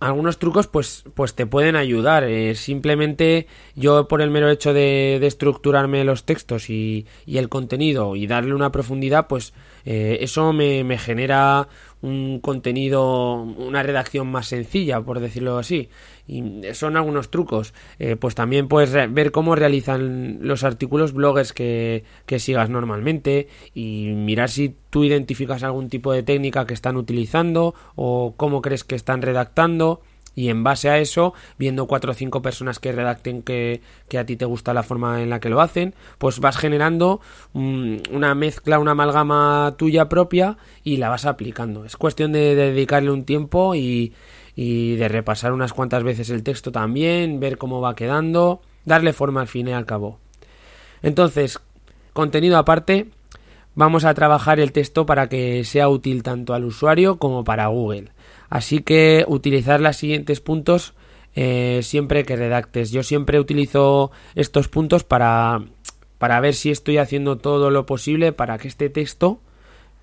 algunos 0.01 0.39
trucos 0.39 0.67
pues, 0.67 1.05
pues 1.13 1.35
te 1.35 1.45
pueden 1.45 1.75
ayudar. 1.75 2.23
Eh, 2.23 2.55
simplemente 2.55 3.47
yo 3.75 4.07
por 4.07 4.21
el 4.21 4.31
mero 4.31 4.49
hecho 4.49 4.73
de, 4.73 5.19
de 5.21 5.27
estructurarme 5.27 6.03
los 6.03 6.25
textos 6.25 6.69
y, 6.69 7.05
y, 7.25 7.37
el 7.37 7.49
contenido 7.49 8.15
y 8.15 8.25
darle 8.27 8.55
una 8.55 8.71
profundidad, 8.71 9.27
pues 9.27 9.53
eh, 9.85 10.17
eso 10.21 10.53
me, 10.53 10.83
me, 10.83 10.97
genera 10.97 11.67
un 12.01 12.39
contenido, 12.39 13.35
una 13.35 13.83
redacción 13.83 14.27
más 14.27 14.47
sencilla, 14.47 15.01
por 15.01 15.19
decirlo 15.19 15.57
así. 15.57 15.89
Y 16.27 16.43
son 16.73 16.97
algunos 16.97 17.29
trucos. 17.29 17.73
Eh, 17.99 18.15
pues 18.15 18.35
también 18.35 18.67
puedes 18.67 18.91
ver 19.13 19.31
cómo 19.31 19.55
realizan 19.55 20.39
los 20.41 20.63
artículos 20.63 21.13
bloggers 21.13 21.53
que, 21.53 22.03
que 22.25 22.39
sigas 22.39 22.69
normalmente 22.69 23.47
y 23.73 24.13
mirar 24.15 24.49
si 24.49 24.75
tú 24.89 25.03
identificas 25.03 25.63
algún 25.63 25.89
tipo 25.89 26.11
de 26.11 26.23
técnica 26.23 26.65
que 26.65 26.73
están 26.73 26.97
utilizando 26.97 27.75
o 27.95 28.33
cómo 28.37 28.61
crees 28.61 28.83
que 28.83 28.95
están 28.95 29.21
redactando 29.21 30.01
y 30.35 30.49
en 30.49 30.63
base 30.63 30.89
a 30.89 30.97
eso, 30.99 31.33
viendo 31.57 31.87
cuatro 31.87 32.11
o 32.11 32.13
cinco 32.13 32.41
personas 32.41 32.79
que 32.79 32.91
redacten 32.91 33.41
que, 33.41 33.81
que, 34.07 34.17
a 34.17 34.25
ti 34.25 34.37
te 34.37 34.45
gusta 34.45 34.73
la 34.73 34.83
forma 34.83 35.21
en 35.21 35.29
la 35.29 35.39
que 35.39 35.49
lo 35.49 35.61
hacen, 35.61 35.93
pues 36.17 36.39
vas 36.39 36.57
generando 36.57 37.19
una 37.53 38.33
mezcla, 38.35 38.79
una 38.79 38.91
amalgama 38.91 39.75
tuya 39.77 40.07
propia 40.07 40.57
y 40.83 40.97
la 40.97 41.09
vas 41.09 41.25
aplicando. 41.25 41.85
Es 41.85 41.97
cuestión 41.97 42.31
de, 42.31 42.55
de 42.55 42.71
dedicarle 42.71 43.11
un 43.11 43.25
tiempo 43.25 43.75
y, 43.75 44.13
y, 44.55 44.95
de 44.95 45.07
repasar 45.09 45.51
unas 45.51 45.73
cuantas 45.73 46.03
veces 46.03 46.29
el 46.29 46.43
texto 46.43 46.71
también, 46.71 47.39
ver 47.39 47.57
cómo 47.57 47.81
va 47.81 47.95
quedando, 47.95 48.61
darle 48.85 49.13
forma 49.13 49.41
al 49.41 49.47
fin 49.47 49.67
y 49.67 49.73
al 49.73 49.85
cabo. 49.85 50.19
Entonces, 51.01 51.59
contenido 52.13 52.57
aparte, 52.57 53.09
vamos 53.75 54.05
a 54.05 54.13
trabajar 54.13 54.59
el 54.59 54.71
texto 54.71 55.05
para 55.05 55.27
que 55.27 55.63
sea 55.65 55.89
útil 55.89 56.23
tanto 56.23 56.53
al 56.53 56.65
usuario 56.65 57.17
como 57.17 57.43
para 57.43 57.67
Google. 57.67 58.11
Así 58.51 58.81
que 58.81 59.23
utilizar 59.29 59.79
los 59.79 59.95
siguientes 59.95 60.41
puntos 60.41 60.93
eh, 61.35 61.79
siempre 61.83 62.25
que 62.25 62.35
redactes. 62.35 62.91
Yo 62.91 63.01
siempre 63.01 63.39
utilizo 63.39 64.11
estos 64.35 64.67
puntos 64.67 65.05
para, 65.05 65.63
para 66.17 66.41
ver 66.41 66.53
si 66.53 66.69
estoy 66.69 66.97
haciendo 66.97 67.37
todo 67.37 67.71
lo 67.71 67.85
posible 67.85 68.33
para 68.33 68.57
que 68.57 68.67
este 68.67 68.89
texto 68.89 69.39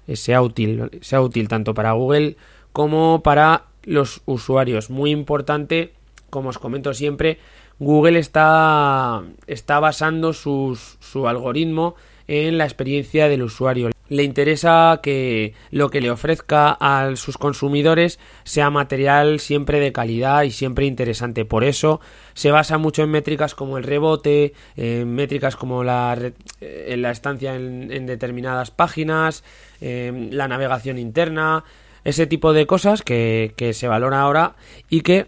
eh, 0.06 0.16
sea 0.16 0.40
útil, 0.40 0.90
sea 1.02 1.20
útil 1.20 1.46
tanto 1.46 1.74
para 1.74 1.92
Google 1.92 2.38
como 2.72 3.22
para 3.22 3.66
los 3.84 4.22
usuarios. 4.24 4.88
Muy 4.88 5.10
importante, 5.10 5.92
como 6.30 6.48
os 6.48 6.58
comento 6.58 6.94
siempre, 6.94 7.38
Google 7.78 8.18
está, 8.18 9.24
está 9.46 9.78
basando 9.78 10.32
su 10.32 10.78
algoritmo 11.26 11.96
en 12.26 12.56
la 12.56 12.64
experiencia 12.64 13.28
del 13.28 13.42
usuario 13.42 13.90
le 14.08 14.22
interesa 14.22 15.00
que 15.02 15.54
lo 15.70 15.90
que 15.90 16.00
le 16.00 16.10
ofrezca 16.10 16.76
a 16.80 17.14
sus 17.16 17.38
consumidores 17.38 18.18
sea 18.44 18.70
material 18.70 19.40
siempre 19.40 19.80
de 19.80 19.92
calidad 19.92 20.42
y 20.42 20.50
siempre 20.50 20.86
interesante. 20.86 21.44
Por 21.44 21.64
eso 21.64 22.00
se 22.34 22.50
basa 22.50 22.78
mucho 22.78 23.02
en 23.02 23.10
métricas 23.10 23.54
como 23.54 23.78
el 23.78 23.84
rebote, 23.84 24.54
en 24.76 25.14
métricas 25.14 25.56
como 25.56 25.84
la, 25.84 26.16
eh, 26.60 26.86
en 26.88 27.02
la 27.02 27.10
estancia 27.10 27.54
en, 27.54 28.06
determinadas 28.06 28.70
páginas, 28.70 29.44
la 29.80 30.48
navegación 30.48 30.98
interna, 30.98 31.64
ese 32.04 32.26
tipo 32.26 32.52
de 32.52 32.66
cosas 32.66 33.02
que, 33.02 33.52
que 33.56 33.72
se 33.72 33.88
valora 33.88 34.20
ahora 34.20 34.56
y 34.88 35.02
que 35.02 35.26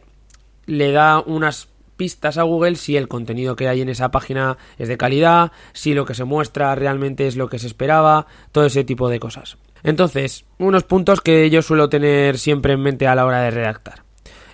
le 0.66 0.92
da 0.92 1.20
unas 1.20 1.68
pistas 2.00 2.38
a 2.38 2.44
Google 2.44 2.76
si 2.76 2.96
el 2.96 3.08
contenido 3.08 3.56
que 3.56 3.68
hay 3.68 3.82
en 3.82 3.90
esa 3.90 4.10
página 4.10 4.56
es 4.78 4.88
de 4.88 4.96
calidad, 4.96 5.52
si 5.74 5.92
lo 5.92 6.06
que 6.06 6.14
se 6.14 6.24
muestra 6.24 6.74
realmente 6.74 7.26
es 7.26 7.36
lo 7.36 7.50
que 7.50 7.58
se 7.58 7.66
esperaba, 7.66 8.26
todo 8.52 8.64
ese 8.64 8.84
tipo 8.84 9.10
de 9.10 9.20
cosas. 9.20 9.58
Entonces, 9.82 10.46
unos 10.56 10.84
puntos 10.84 11.20
que 11.20 11.50
yo 11.50 11.60
suelo 11.60 11.90
tener 11.90 12.38
siempre 12.38 12.72
en 12.72 12.80
mente 12.80 13.06
a 13.06 13.14
la 13.14 13.26
hora 13.26 13.42
de 13.42 13.50
redactar. 13.50 14.04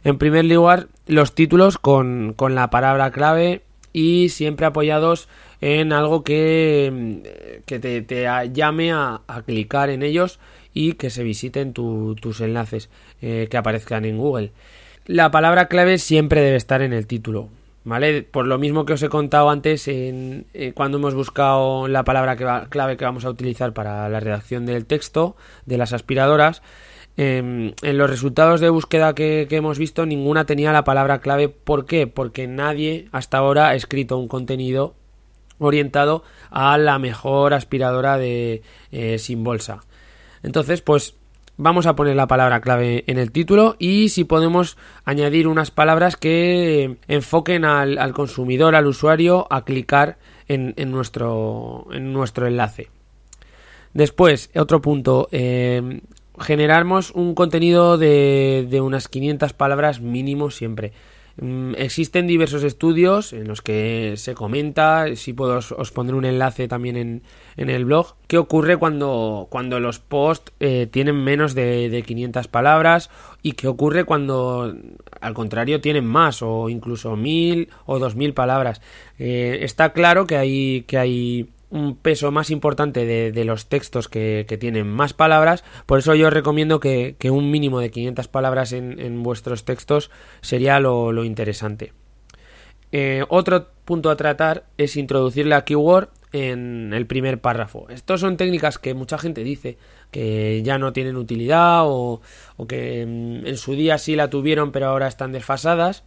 En 0.02 0.18
primer 0.18 0.44
lugar, 0.46 0.88
los 1.06 1.36
títulos 1.36 1.78
con, 1.78 2.32
con 2.34 2.56
la 2.56 2.68
palabra 2.68 3.12
clave 3.12 3.62
y 3.92 4.30
siempre 4.30 4.66
apoyados 4.66 5.28
en 5.60 5.92
algo 5.92 6.24
que, 6.24 7.62
que 7.64 7.78
te, 7.78 8.02
te, 8.02 8.26
llame 8.52 8.90
a, 8.90 9.20
a, 9.28 9.42
clicar 9.42 9.90
en 9.90 10.02
ellos 10.02 10.40
y 10.74 10.94
que 10.94 11.10
se 11.10 11.22
visiten 11.22 11.74
tu, 11.74 12.16
tus 12.20 12.40
enlaces 12.40 12.90
eh, 13.22 13.46
que 13.48 13.56
aparezcan 13.56 14.04
en 14.04 14.18
Google. 14.18 14.50
La 15.06 15.30
palabra 15.30 15.68
clave 15.68 15.98
siempre 15.98 16.40
debe 16.40 16.56
estar 16.56 16.82
en 16.82 16.92
el 16.92 17.06
título, 17.06 17.48
¿vale? 17.84 18.22
Por 18.22 18.46
lo 18.46 18.58
mismo 18.58 18.84
que 18.84 18.94
os 18.94 19.02
he 19.02 19.08
contado 19.08 19.50
antes, 19.50 19.86
en, 19.86 20.46
eh, 20.52 20.72
cuando 20.74 20.98
hemos 20.98 21.14
buscado 21.14 21.86
la 21.86 22.02
palabra 22.04 22.36
clave 22.68 22.96
que 22.96 23.04
vamos 23.04 23.24
a 23.24 23.30
utilizar 23.30 23.72
para 23.72 24.08
la 24.08 24.18
redacción 24.18 24.66
del 24.66 24.84
texto 24.84 25.36
de 25.64 25.78
las 25.78 25.92
aspiradoras, 25.92 26.60
eh, 27.16 27.72
en 27.80 27.98
los 27.98 28.10
resultados 28.10 28.60
de 28.60 28.68
búsqueda 28.68 29.14
que, 29.14 29.46
que, 29.48 29.56
hemos 29.56 29.78
visto, 29.78 30.06
ninguna 30.06 30.44
tenía 30.44 30.72
la 30.72 30.84
palabra 30.84 31.20
clave. 31.20 31.48
¿Por 31.48 31.86
qué? 31.86 32.06
Porque 32.08 32.46
nadie 32.48 33.08
hasta 33.12 33.38
ahora 33.38 33.68
ha 33.68 33.74
escrito 33.74 34.18
un 34.18 34.28
contenido 34.28 34.94
orientado 35.58 36.22
a 36.50 36.76
la 36.78 36.98
mejor 36.98 37.54
aspiradora 37.54 38.18
de 38.18 38.62
eh, 38.92 39.18
sin 39.18 39.44
bolsa. 39.44 39.80
Entonces, 40.42 40.82
pues 40.82 41.14
vamos 41.56 41.86
a 41.86 41.96
poner 41.96 42.16
la 42.16 42.26
palabra 42.26 42.60
clave 42.60 43.04
en 43.06 43.18
el 43.18 43.32
título 43.32 43.76
y 43.78 44.10
si 44.10 44.24
podemos 44.24 44.76
añadir 45.04 45.48
unas 45.48 45.70
palabras 45.70 46.16
que 46.16 46.98
enfoquen 47.08 47.64
al, 47.64 48.12
consumidor, 48.12 48.74
al 48.74 48.86
usuario, 48.86 49.46
a 49.50 49.64
clicar 49.64 50.18
en, 50.48 50.74
en, 50.76 50.90
nuestro, 50.90 51.86
en 51.92 52.12
nuestro 52.12 52.46
enlace. 52.46 52.90
Después, 53.94 54.50
otro 54.54 54.82
punto, 54.82 55.28
eh, 55.32 56.00
generamos 56.38 57.10
un 57.12 57.34
contenido 57.34 57.96
de, 57.96 58.66
de 58.68 58.80
unas 58.80 59.08
500 59.08 59.52
palabras 59.54 60.00
mínimo 60.00 60.50
siempre. 60.50 60.92
Mm, 61.38 61.74
existen 61.76 62.26
diversos 62.26 62.64
estudios 62.64 63.34
en 63.34 63.46
los 63.46 63.60
que 63.60 64.14
se 64.16 64.34
comenta, 64.34 65.14
si 65.16 65.34
puedo 65.34 65.58
os, 65.58 65.70
os 65.72 65.90
pondré 65.90 66.16
un 66.16 66.24
enlace 66.24 66.66
también 66.66 66.96
en, 66.96 67.22
en, 67.58 67.68
el 67.68 67.84
blog, 67.84 68.14
qué 68.26 68.38
ocurre 68.38 68.78
cuando, 68.78 69.46
cuando 69.50 69.78
los 69.78 69.98
posts 69.98 70.52
eh, 70.60 70.88
tienen 70.90 71.22
menos 71.22 71.54
de, 71.54 71.90
de 71.90 72.02
500 72.02 72.48
palabras 72.48 73.10
y 73.42 73.52
qué 73.52 73.68
ocurre 73.68 74.04
cuando 74.04 74.74
al 75.20 75.34
contrario 75.34 75.82
tienen 75.82 76.06
más 76.06 76.42
o 76.42 76.70
incluso 76.70 77.16
1000 77.16 77.68
o 77.84 77.98
2000 77.98 78.32
palabras. 78.32 78.80
Eh, 79.18 79.58
está 79.60 79.92
claro 79.92 80.26
que 80.26 80.38
hay, 80.38 80.84
que 80.86 80.96
hay 80.96 81.50
un 81.70 81.96
peso 81.96 82.30
más 82.30 82.50
importante 82.50 83.04
de, 83.04 83.44
los 83.44 83.66
textos 83.66 84.08
que, 84.08 84.44
tienen 84.60 84.88
más 84.88 85.12
palabras, 85.12 85.64
por 85.86 85.98
eso 85.98 86.14
yo 86.14 86.30
recomiendo 86.30 86.80
que, 86.80 87.16
un 87.30 87.50
mínimo 87.50 87.80
de 87.80 87.90
500 87.90 88.28
palabras 88.28 88.72
en, 88.72 89.22
vuestros 89.22 89.64
textos 89.64 90.10
sería 90.40 90.80
lo, 90.80 91.24
interesante. 91.24 91.92
Eh, 92.92 93.24
otro 93.28 93.68
punto 93.84 94.10
a 94.10 94.16
tratar 94.16 94.66
es 94.78 94.96
introducir 94.96 95.46
la 95.46 95.64
keyword 95.64 96.08
en 96.32 96.92
el 96.94 97.06
primer 97.06 97.40
párrafo. 97.40 97.86
Estas 97.90 98.20
son 98.20 98.36
técnicas 98.36 98.78
que 98.78 98.94
mucha 98.94 99.18
gente 99.18 99.42
dice 99.42 99.76
que 100.10 100.62
ya 100.62 100.78
no 100.78 100.92
tienen 100.92 101.16
utilidad 101.16 101.82
o, 101.84 102.20
o 102.56 102.66
que 102.66 103.04
mm, 103.04 103.46
en 103.46 103.56
su 103.56 103.74
día 103.74 103.98
sí 103.98 104.14
la 104.14 104.30
tuvieron 104.30 104.70
pero 104.70 104.86
ahora 104.86 105.08
están 105.08 105.32
desfasadas. 105.32 106.04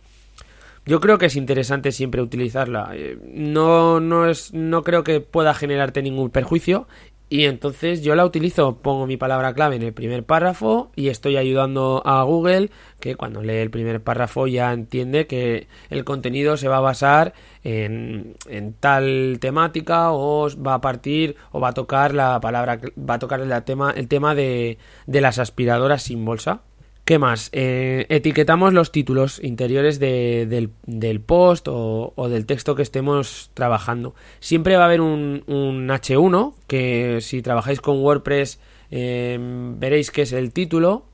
Yo 0.89 0.99
creo 0.99 1.19
que 1.19 1.27
es 1.27 1.35
interesante 1.35 1.91
siempre 1.91 2.19
utilizarla. 2.19 2.95
No, 3.23 3.99
no, 3.99 4.27
es, 4.27 4.55
no 4.55 4.81
creo 4.81 5.03
que 5.03 5.21
pueda 5.21 5.53
generarte 5.53 6.01
ningún 6.01 6.31
perjuicio. 6.31 6.87
Y 7.29 7.45
entonces 7.45 8.01
yo 8.01 8.15
la 8.15 8.25
utilizo, 8.25 8.77
pongo 8.77 9.05
mi 9.05 9.15
palabra 9.15 9.53
clave 9.53 9.75
en 9.75 9.83
el 9.83 9.93
primer 9.93 10.23
párrafo 10.23 10.91
y 10.95 11.09
estoy 11.09 11.37
ayudando 11.37 12.01
a 12.03 12.23
Google 12.23 12.71
que 12.99 13.13
cuando 13.13 13.43
lee 13.43 13.57
el 13.57 13.69
primer 13.69 14.01
párrafo 14.01 14.47
ya 14.47 14.73
entiende 14.73 15.27
que 15.27 15.67
el 15.91 16.05
contenido 16.05 16.57
se 16.57 16.69
va 16.69 16.77
a 16.77 16.81
basar 16.81 17.35
en, 17.63 18.35
en 18.47 18.73
tal 18.73 19.37
temática 19.39 20.11
o 20.11 20.49
va 20.59 20.73
a 20.73 20.81
partir 20.81 21.35
o 21.51 21.59
va 21.59 21.67
a 21.67 21.73
tocar 21.73 22.15
la 22.15 22.39
palabra, 22.41 22.79
va 22.97 23.13
a 23.13 23.19
tocar 23.19 23.41
el 23.41 23.63
tema, 23.63 23.91
el 23.91 24.07
tema 24.07 24.33
de 24.33 24.79
las 25.05 25.37
aspiradoras 25.37 26.01
sin 26.01 26.25
bolsa. 26.25 26.63
¿Qué 27.09 27.17
más? 27.17 27.49
Eh, 27.53 28.05
etiquetamos 28.09 28.71
los 28.71 28.91
títulos 28.91 29.43
interiores 29.43 29.97
de, 29.97 30.69
del, 30.85 31.21
post 31.21 31.67
o, 31.67 32.29
del 32.29 32.45
texto 32.45 32.75
que 32.75 32.83
estemos 32.83 33.49
trabajando. 33.55 34.13
Siempre 34.39 34.75
va 34.75 34.83
a 34.83 34.85
haber 34.85 35.01
un, 35.01 35.43
un 35.47 35.87
H1, 35.87 36.53
que 36.67 37.17
si 37.21 37.41
trabajáis 37.41 37.81
con 37.81 38.03
WordPress 38.03 38.59
eh, 38.91 39.39
veréis 39.41 40.11
que 40.11 40.21
es 40.21 40.33
el 40.33 40.53
título. 40.53 41.05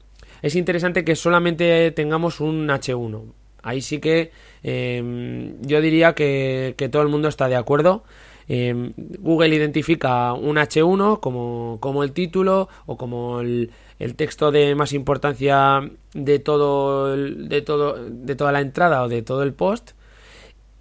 Es 0.42 0.58
interesante 0.58 1.06
que 1.06 1.16
solamente 1.16 1.90
tengamos 1.92 2.42
un 2.42 2.68
H1. 2.68 3.32
Ahí 3.64 3.80
sí 3.80 4.00
que 4.00 4.32
eh, 4.64 5.54
yo 5.62 5.80
diría 5.80 6.14
que 6.14 6.90
todo 6.92 7.04
el 7.04 7.08
mundo 7.08 7.30
está 7.30 7.48
de 7.48 7.56
acuerdo. 7.56 8.04
Eh, 8.48 8.92
Google 9.20 9.56
identifica 9.56 10.34
un 10.34 10.58
H1 10.58 11.20
como, 11.20 11.78
como 11.80 12.04
el 12.04 12.12
título 12.12 12.70
o 12.86 12.96
como 12.96 13.42
el, 13.42 13.72
el, 13.98 14.16
texto 14.16 14.52
de 14.52 14.75
más 14.75 14.94
importancia 14.94 15.90
de 16.14 16.40
todo, 16.40 17.16
de 17.16 17.62
todo 17.64 17.96
de 17.96 18.36
toda 18.36 18.52
la 18.52 18.62
entrada 18.62 19.04
o 19.04 19.10
de 19.10 19.24
todo 19.24 19.42
el 19.42 19.54
post 19.54 19.92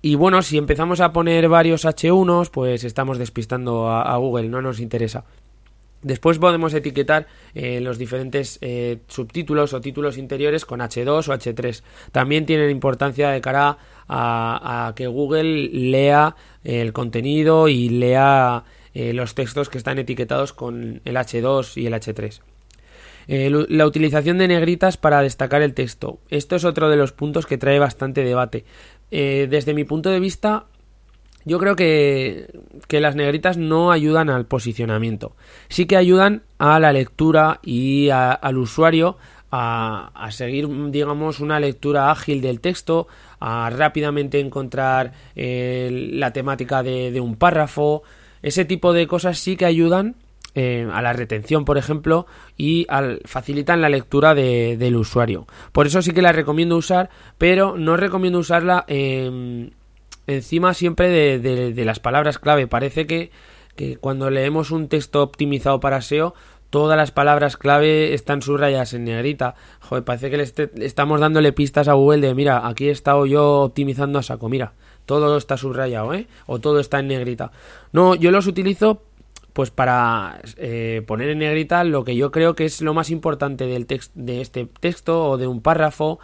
Y 0.02 0.16
bueno, 0.16 0.42
si 0.42 0.58
empezamos 0.58 1.00
a 1.00 1.14
poner 1.14 1.48
varios 1.48 1.86
H1, 1.86 2.50
pues 2.50 2.84
estamos 2.84 3.16
despistando 3.16 3.88
a, 3.88 4.14
Google, 4.18 4.50
no 4.50 4.60
nos 4.60 4.78
interesa. 4.78 5.24
Después 6.04 6.38
podemos 6.38 6.74
etiquetar 6.74 7.26
eh, 7.54 7.80
los 7.80 7.96
diferentes 7.96 8.58
eh, 8.60 8.98
subtítulos 9.08 9.72
o 9.72 9.80
títulos 9.80 10.18
interiores 10.18 10.66
con 10.66 10.80
H2 10.80 11.08
o 11.08 11.32
H3. 11.32 11.82
También 12.12 12.44
tienen 12.44 12.70
importancia 12.70 13.30
de 13.30 13.40
cara 13.40 13.78
a, 14.06 14.92
que 14.94 15.06
Google 15.06 15.70
lea 15.72 16.36
el 16.62 16.92
contenido 16.92 17.68
y 17.68 17.88
lea 17.88 18.64
eh, 18.92 19.14
los 19.14 19.34
textos 19.34 19.70
que 19.70 19.78
están 19.78 19.98
etiquetados 19.98 20.52
con 20.52 21.00
el 21.06 21.16
H2 21.16 21.78
y 21.80 21.86
el 21.86 21.94
H3. 21.94 22.40
la 23.70 23.86
utilización 23.86 24.36
de 24.36 24.46
negritas 24.46 24.98
para 24.98 25.22
destacar 25.22 25.62
el 25.62 25.72
texto. 25.72 26.18
Esto 26.28 26.56
es 26.56 26.66
otro 26.66 26.90
de 26.90 26.96
los 26.96 27.12
puntos 27.12 27.46
que 27.46 27.56
trae 27.56 27.78
bastante 27.78 28.22
debate. 28.22 28.66
Desde 29.10 29.72
mi 29.72 29.84
punto 29.84 30.10
de 30.10 30.20
vista, 30.20 30.66
yo 31.44 31.58
creo 31.58 31.76
que, 31.76 32.48
las 32.88 33.16
negritas 33.16 33.56
no 33.56 33.92
ayudan 33.92 34.30
al 34.30 34.46
posicionamiento. 34.46 35.36
Sí 35.68 35.86
que 35.86 35.96
ayudan 35.96 36.42
a 36.58 36.80
la 36.80 36.92
lectura 36.92 37.60
y 37.62 38.08
al 38.10 38.56
usuario 38.58 39.18
a, 39.50 40.28
seguir, 40.30 40.68
digamos, 40.90 41.40
una 41.40 41.60
lectura 41.60 42.10
ágil 42.10 42.40
del 42.40 42.60
texto, 42.60 43.06
a 43.40 43.70
rápidamente 43.70 44.40
encontrar 44.40 45.12
eh, 45.36 46.10
la 46.12 46.32
temática 46.32 46.82
de, 46.82 47.20
un 47.20 47.36
párrafo. 47.36 48.02
Ese 48.42 48.64
tipo 48.64 48.92
de 48.92 49.06
cosas 49.06 49.38
sí 49.38 49.56
que 49.56 49.66
ayudan 49.66 50.16
eh, 50.54 50.88
a 50.92 51.02
la 51.02 51.12
retención, 51.12 51.64
por 51.64 51.78
ejemplo, 51.78 52.26
y 52.56 52.86
al, 52.88 53.20
facilitan 53.26 53.80
la 53.80 53.88
lectura 53.88 54.34
del 54.34 54.96
usuario. 54.96 55.46
Por 55.72 55.86
eso 55.86 56.00
sí 56.00 56.12
que 56.12 56.22
la 56.22 56.32
recomiendo 56.32 56.76
usar, 56.76 57.10
pero 57.38 57.76
no 57.76 57.96
recomiendo 57.96 58.38
usarla 58.38 58.84
em, 58.88 59.70
encima 60.26 60.74
siempre 60.74 61.38
de, 61.38 61.84
las 61.84 62.00
palabras 62.00 62.38
clave. 62.38 62.66
Parece 62.66 63.06
que, 63.06 63.30
cuando 64.00 64.30
leemos 64.30 64.70
un 64.70 64.88
texto 64.88 65.22
optimizado 65.22 65.80
para 65.80 66.00
SEO, 66.00 66.34
todas 66.70 66.96
las 66.96 67.10
palabras 67.10 67.56
clave 67.56 68.14
están 68.14 68.42
subrayadas 68.42 68.94
en 68.94 69.04
negrita. 69.04 69.54
Joder, 69.80 70.04
parece 70.04 70.30
que 70.30 70.36
le 70.36 70.44
estamos 70.84 71.20
dándole 71.20 71.52
pistas 71.52 71.88
a 71.88 71.92
Google 71.94 72.26
de, 72.26 72.34
mira, 72.34 72.66
aquí 72.66 72.88
he 72.88 72.92
estado 72.92 73.26
yo 73.26 73.60
optimizando 73.62 74.18
a 74.18 74.22
saco, 74.22 74.48
mira, 74.48 74.72
todo 75.06 75.36
está 75.36 75.56
subrayado, 75.56 76.14
¿eh? 76.14 76.26
O 76.46 76.60
todo 76.60 76.80
está 76.80 76.98
en 77.00 77.08
negrita. 77.08 77.52
No, 77.92 78.14
yo 78.14 78.30
los 78.30 78.46
utilizo 78.46 79.02
pues 79.52 79.70
para 79.70 80.40
eh, 80.56 81.02
poner 81.06 81.30
en 81.30 81.38
negrita 81.38 81.84
lo 81.84 82.04
que 82.04 82.16
yo 82.16 82.32
creo 82.32 82.56
que 82.56 82.64
es 82.64 82.80
lo 82.82 82.92
más 82.92 83.08
importante 83.10 83.66
del 83.66 83.86
de 83.86 84.40
este 84.40 84.66
texto 84.80 85.28
o 85.28 85.38
de 85.38 85.46
un 85.46 85.62
párrafo 85.62 86.18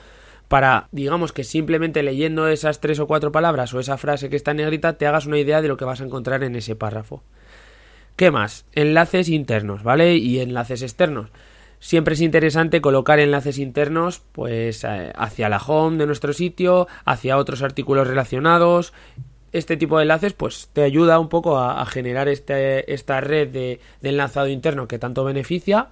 para, 0.50 0.88
digamos 0.90 1.32
que 1.32 1.44
simplemente 1.44 2.02
leyendo 2.02 2.48
esas 2.48 2.80
tres 2.80 2.98
o 2.98 3.06
cuatro 3.06 3.30
palabras 3.30 3.72
o 3.72 3.78
esa 3.78 3.96
frase 3.96 4.28
que 4.28 4.34
está 4.34 4.50
en 4.50 4.56
negrita 4.56 4.94
te 4.94 5.06
hagas 5.06 5.26
una 5.26 5.38
idea 5.38 5.62
de 5.62 5.68
lo 5.68 5.76
que 5.76 5.84
vas 5.84 6.00
a 6.00 6.04
encontrar 6.04 6.42
en 6.42 6.56
ese 6.56 6.74
párrafo. 6.74 7.22
¿Qué 8.16 8.32
más? 8.32 8.66
Enlaces 8.72 9.28
internos, 9.28 9.84
¿vale? 9.84 10.16
Y 10.16 10.40
enlaces 10.40 10.82
externos. 10.82 11.30
Siempre 11.78 12.14
es 12.14 12.20
interesante 12.20 12.80
colocar 12.80 13.20
enlaces 13.20 13.58
internos 13.58 14.22
pues 14.32 14.82
eh, 14.82 15.12
hacia 15.14 15.48
la 15.48 15.58
home 15.58 15.98
de 15.98 16.06
nuestro 16.06 16.32
sitio, 16.32 16.88
hacia 17.04 17.36
otros 17.36 17.62
artículos 17.62 18.08
relacionados, 18.08 18.92
este 19.52 19.76
tipo 19.76 19.98
de 19.98 20.02
enlaces 20.02 20.32
pues 20.32 20.68
te 20.72 20.82
ayuda 20.82 21.20
un 21.20 21.28
poco 21.28 21.58
a, 21.58 21.86
generar 21.86 22.26
este, 22.26 22.92
esta 22.92 23.20
red 23.20 23.50
de, 23.50 23.80
enlazado 24.02 24.48
interno 24.48 24.88
que 24.88 24.98
tanto 24.98 25.22
beneficia 25.22 25.90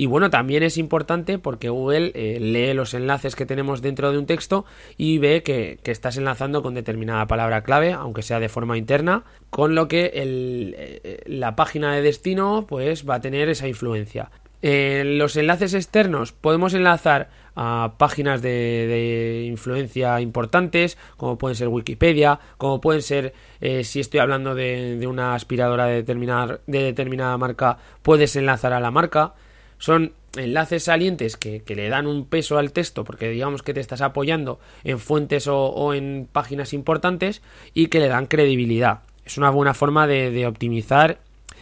y 0.00 0.06
bueno, 0.06 0.30
también 0.30 0.62
es 0.62 0.78
importante 0.78 1.38
porque 1.38 1.68
Google 1.68 2.12
eh, 2.14 2.40
lee 2.40 2.72
los 2.72 2.94
enlaces 2.94 3.36
que 3.36 3.44
tenemos 3.44 3.82
dentro 3.82 4.10
de 4.10 4.16
un 4.16 4.24
texto 4.24 4.64
y 4.96 5.18
ve 5.18 5.42
que, 5.42 5.78
estás 5.84 6.16
enlazando 6.16 6.62
con 6.62 6.72
determinada 6.72 7.26
palabra 7.26 7.62
clave, 7.62 7.92
aunque 7.92 8.22
sea 8.22 8.40
de 8.40 8.48
forma 8.48 8.78
interna, 8.78 9.24
con 9.50 9.74
lo 9.74 9.88
que 9.88 10.10
eh, 10.14 11.22
la 11.26 11.54
página 11.54 11.94
de 11.94 12.00
destino 12.00 12.64
pues 12.66 13.06
va 13.06 13.16
a 13.16 13.20
tener 13.20 13.50
esa 13.50 13.68
influencia. 13.68 14.30
En 14.62 15.18
los 15.18 15.36
enlaces 15.36 15.74
externos 15.74 16.32
podemos 16.32 16.72
enlazar 16.72 17.28
a 17.54 17.92
páginas 17.98 18.40
de, 18.40 19.44
influencia 19.46 20.18
importantes, 20.22 20.96
como 21.18 21.36
pueden 21.36 21.56
ser 21.56 21.68
Wikipedia, 21.68 22.40
como 22.56 22.80
pueden 22.80 23.02
ser, 23.02 23.34
eh, 23.60 23.84
si 23.84 24.00
estoy 24.00 24.20
hablando 24.20 24.54
de, 24.54 25.06
una 25.06 25.34
aspiradora 25.34 25.84
de 25.84 25.96
determinada, 25.96 26.60
de 26.66 26.84
determinada 26.84 27.36
marca, 27.36 27.76
puedes 28.00 28.34
enlazar 28.34 28.72
a 28.72 28.80
la 28.80 28.90
marca. 28.90 29.34
Son 29.80 30.12
enlaces 30.36 30.84
salientes 30.84 31.36
que, 31.36 31.62
le 31.66 31.88
dan 31.88 32.06
un 32.06 32.26
peso 32.26 32.58
al 32.58 32.72
texto 32.72 33.02
porque 33.02 33.30
digamos 33.30 33.62
que 33.62 33.74
te 33.74 33.80
estás 33.80 34.02
apoyando 34.02 34.60
en 34.84 34.98
fuentes 34.98 35.48
o, 35.48 35.94
en 35.94 36.28
páginas 36.30 36.72
importantes 36.74 37.42
y 37.74 37.88
que 37.88 37.98
le 37.98 38.08
dan 38.08 38.26
credibilidad. 38.26 39.00
Es 39.24 39.38
una 39.38 39.50
buena 39.50 39.74
forma 39.74 40.06
de, 40.06 40.46
optimizar 40.46 41.18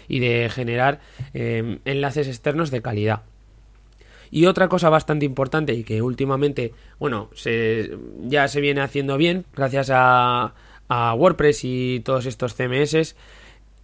y 0.09 0.19
de 0.19 0.51
generar 0.51 1.01
eh, 1.33 1.79
enlaces 1.85 2.27
externos 2.27 2.71
de 2.71 2.83
calidad. 2.83 3.23
Y 4.31 4.47
otra 4.47 4.69
cosa 4.69 4.91
bastante 4.91 5.25
importante 5.25 5.73
y 5.73 5.85
que 5.85 6.03
últimamente, 6.03 6.75
bueno, 6.99 7.31
se, 7.35 7.97
ya 8.25 8.49
se 8.49 8.61
viene 8.61 8.81
haciendo 8.81 9.17
bien 9.17 9.47
gracias 9.55 9.91
a, 9.91 10.55
a 10.89 11.15
WordPress 11.15 11.61
y 11.63 12.01
todos 12.01 12.27
estos 12.27 12.55
CMS 12.55 13.15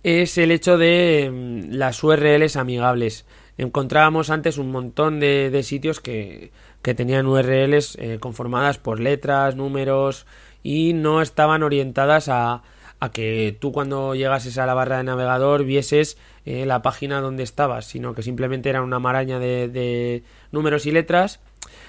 es 0.03 0.39
el 0.39 0.51
hecho 0.51 0.77
de 0.77 1.31
mm, 1.33 1.73
las 1.73 2.03
URLs 2.03 2.57
amigables. 2.57 3.25
Encontrábamos 3.57 4.31
antes 4.31 4.59
un 4.59 4.71
montón 4.71 5.21
de, 5.21 5.63
sitios 5.63 6.01
que, 6.01 6.53
que, 6.83 6.95
tenían 6.95 7.27
URLs 7.27 7.97
eh, 8.01 8.19
conformadas 8.21 8.79
por 8.79 8.99
letras, 9.01 9.55
números 9.55 10.27
y 10.63 10.93
no 10.93 11.23
estaban 11.23 11.63
orientadas 11.63 12.29
a, 12.29 12.63
a 13.01 13.11
que 13.11 13.57
tú 13.61 13.71
cuando 13.71 14.15
llegases 14.15 14.59
a 14.59 14.67
la 14.67 14.75
barra 14.75 14.99
de 14.99 15.05
navegador 15.05 15.65
vieses 15.65 16.17
eh, 16.47 16.67
la 16.67 16.83
página 16.83 17.21
donde 17.21 17.43
estabas, 17.43 17.87
sino 17.87 18.15
que 18.15 18.23
simplemente 18.23 18.71
era 18.71 18.83
una 18.83 18.99
maraña 18.99 19.39
de, 19.39 20.23
números 20.53 20.87
y 20.87 20.91
letras. 20.91 21.41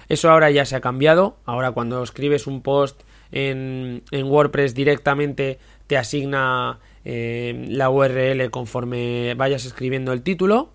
Eso 0.07 0.29
ahora 0.29 0.51
ya 0.51 0.65
se 0.65 0.75
ha 0.75 0.81
cambiado. 0.81 1.37
Ahora 1.45 1.71
cuando 1.71 2.03
escribes 2.03 2.47
un 2.47 2.61
post 2.61 3.01
en, 3.31 4.03
en 4.11 4.25
WordPress 4.27 4.73
directamente 4.75 5.57
te 5.87 5.97
asigna 5.97 6.79
eh, 7.05 7.65
la 7.69 7.89
URL 7.89 8.49
conforme 8.51 9.33
vayas 9.35 9.65
escribiendo 9.65 10.13
el 10.13 10.21
título 10.21 10.74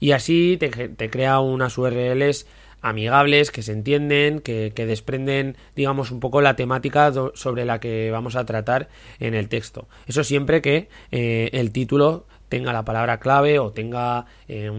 y 0.00 0.12
así 0.12 0.56
te, 0.58 1.10
crea 1.10 1.38
unas 1.40 1.76
URLs 1.78 2.46
amigables, 2.80 3.50
que 3.50 3.62
se 3.62 3.72
entienden, 3.72 4.40
que, 4.40 4.72
desprenden, 4.74 5.56
digamos, 5.76 6.10
un 6.10 6.18
poco 6.18 6.40
la 6.40 6.56
temática 6.56 7.12
sobre 7.34 7.66
la 7.66 7.78
que 7.78 8.10
vamos 8.10 8.36
a 8.36 8.46
tratar 8.46 8.88
en 9.20 9.34
el 9.34 9.48
texto. 9.50 9.86
Eso 10.06 10.24
siempre 10.24 10.62
que 10.62 10.88
eh, 11.12 11.50
el 11.52 11.70
título 11.72 12.26
tenga 12.48 12.72
la 12.72 12.84
palabra 12.84 13.20
clave 13.20 13.58
o 13.58 13.70
tenga 13.72 14.24
eh, 14.48 14.70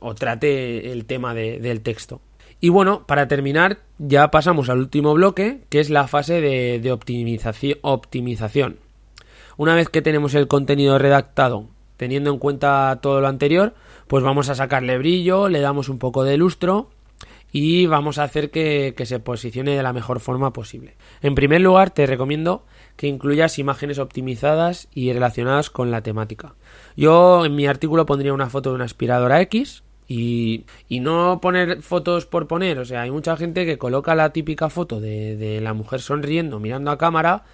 o 0.00 0.14
trate 0.14 0.92
el 0.92 1.06
tema 1.06 1.34
del 1.34 1.80
texto. 1.80 2.20
Y 2.60 2.68
bueno, 2.68 3.06
para 3.06 3.28
terminar, 3.28 3.78
ya 3.98 4.30
pasamos 4.30 4.68
al 4.68 4.78
último 4.78 5.14
bloque, 5.14 5.60
que 5.68 5.80
es 5.80 5.90
la 5.90 6.06
fase 6.08 6.40
de, 6.40 6.78
de 6.80 6.92
optimización. 6.92 8.76
Una 9.58 9.74
vez 9.74 9.88
que 9.88 10.02
tenemos 10.02 10.34
el 10.34 10.48
contenido 10.48 10.98
redactado, 10.98 11.68
teniendo 11.96 12.30
en 12.30 12.38
cuenta 12.38 12.98
todo 13.00 13.20
lo 13.20 13.28
anterior, 13.28 13.74
pues 14.06 14.22
vamos 14.22 14.48
a 14.48 14.54
sacarle 14.54 14.98
brillo, 14.98 15.48
le 15.48 15.60
damos 15.60 15.88
un 15.88 15.98
poco 15.98 16.24
de 16.24 16.36
lustro 16.36 16.90
y 17.52 17.86
vamos 17.86 18.18
a 18.18 18.24
hacer 18.24 18.50
que, 18.50 18.94
se 19.04 19.18
posicione 19.18 19.76
de 19.76 19.82
la 19.82 19.92
mejor 19.92 20.20
forma 20.20 20.52
posible. 20.52 20.96
En 21.22 21.34
primer 21.34 21.60
lugar, 21.60 21.90
te 21.90 22.06
recomiendo 22.06 22.64
que 22.96 23.06
incluyas 23.06 23.58
imágenes 23.58 23.98
optimizadas 23.98 24.88
y 24.92 25.12
relacionadas 25.12 25.70
con 25.70 25.90
la 25.90 26.02
temática. 26.02 26.54
Yo 26.96 27.44
en 27.44 27.54
mi 27.54 27.66
artículo 27.66 28.06
pondría 28.06 28.34
una 28.34 28.50
foto 28.50 28.70
de 28.70 28.76
una 28.76 28.84
aspiradora 28.84 29.40
X 29.42 29.84
y, 30.08 30.64
no 30.90 31.40
poner 31.40 31.82
fotos 31.82 32.26
por 32.26 32.46
poner. 32.46 32.78
O 32.78 32.84
sea, 32.84 33.02
hay 33.02 33.10
mucha 33.10 33.36
gente 33.36 33.64
que 33.64 33.78
coloca 33.78 34.14
la 34.14 34.34
típica 34.34 34.68
foto 34.68 35.00
de, 35.00 35.60
la 35.62 35.72
mujer 35.72 36.00
sonriendo, 36.00 36.60
mirando 36.60 36.90
a 36.90 36.98
cámara. 36.98 37.44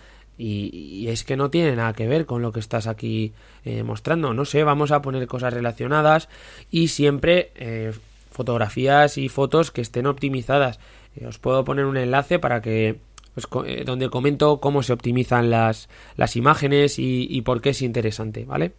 Y, 0.44 1.06
es 1.08 1.22
que 1.22 1.36
no 1.36 1.50
tiene 1.50 1.76
nada 1.76 1.92
que 1.92 2.08
ver 2.08 2.26
con 2.26 2.42
lo 2.42 2.52
que 2.52 2.58
estás 2.58 2.88
aquí 2.88 3.32
eh, 3.64 3.84
mostrando. 3.84 4.34
No 4.34 4.44
sé, 4.44 4.64
vamos 4.64 4.90
a 4.90 5.00
poner 5.00 5.28
cosas 5.28 5.54
relacionadas 5.54 6.28
y 6.68 6.88
siempre 6.88 7.52
eh, 7.54 7.92
fotografías 8.30 9.18
y 9.18 9.28
fotos 9.28 9.70
que 9.70 9.82
estén 9.82 10.06
optimizadas. 10.06 10.80
Eh, 11.14 11.26
os 11.26 11.38
puedo 11.38 11.64
poner 11.64 11.84
un 11.84 11.96
enlace 11.96 12.40
para 12.40 12.60
que 12.60 12.98
pues, 13.34 13.46
donde 13.86 14.10
comento 14.10 14.58
cómo 14.58 14.82
se 14.82 14.92
optimizan 14.92 15.48
las, 15.48 15.88
las 16.16 16.34
imágenes 16.34 16.98
y, 16.98 17.40
por 17.42 17.60
qué 17.60 17.70
es 17.70 17.80
interesante, 17.80 18.44
¿vale? 18.44 18.72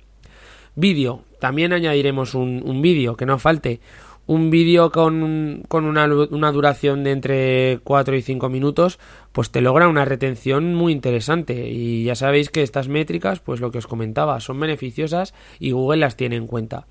Vídeo. 0.75 1.23
También 1.39 1.71
añadiremos 1.71 2.35
un, 2.35 2.81
vídeo, 2.81 3.15
que 3.15 3.25
no 3.25 3.39
falte. 3.39 3.79
Un 4.25 4.49
vídeo 4.49 4.89
con, 4.91 5.63
con 5.67 5.85
una, 5.85 6.05
una, 6.05 6.51
duración 6.51 7.03
de 7.03 7.11
entre 7.11 7.79
4 7.83 8.15
y 8.15 8.21
5 8.21 8.49
minutos, 8.49 8.97
pues 9.33 9.51
te 9.51 9.59
logra 9.59 9.89
una 9.89 10.05
retención 10.05 10.75
muy 10.75 10.93
interesante. 10.93 11.69
Y 11.69 12.05
ya 12.05 12.15
sabéis 12.15 12.49
que 12.49 12.63
estas 12.63 12.87
métricas, 12.87 13.41
pues 13.41 13.59
lo 13.59 13.69
que 13.71 13.79
os 13.79 13.87
comentaba, 13.87 14.39
son 14.39 14.59
beneficiosas 14.59 15.33
y 15.59 15.71
Google 15.71 15.99
las 15.99 16.15
tiene 16.15 16.37
en 16.37 16.47
cuenta. 16.47 16.87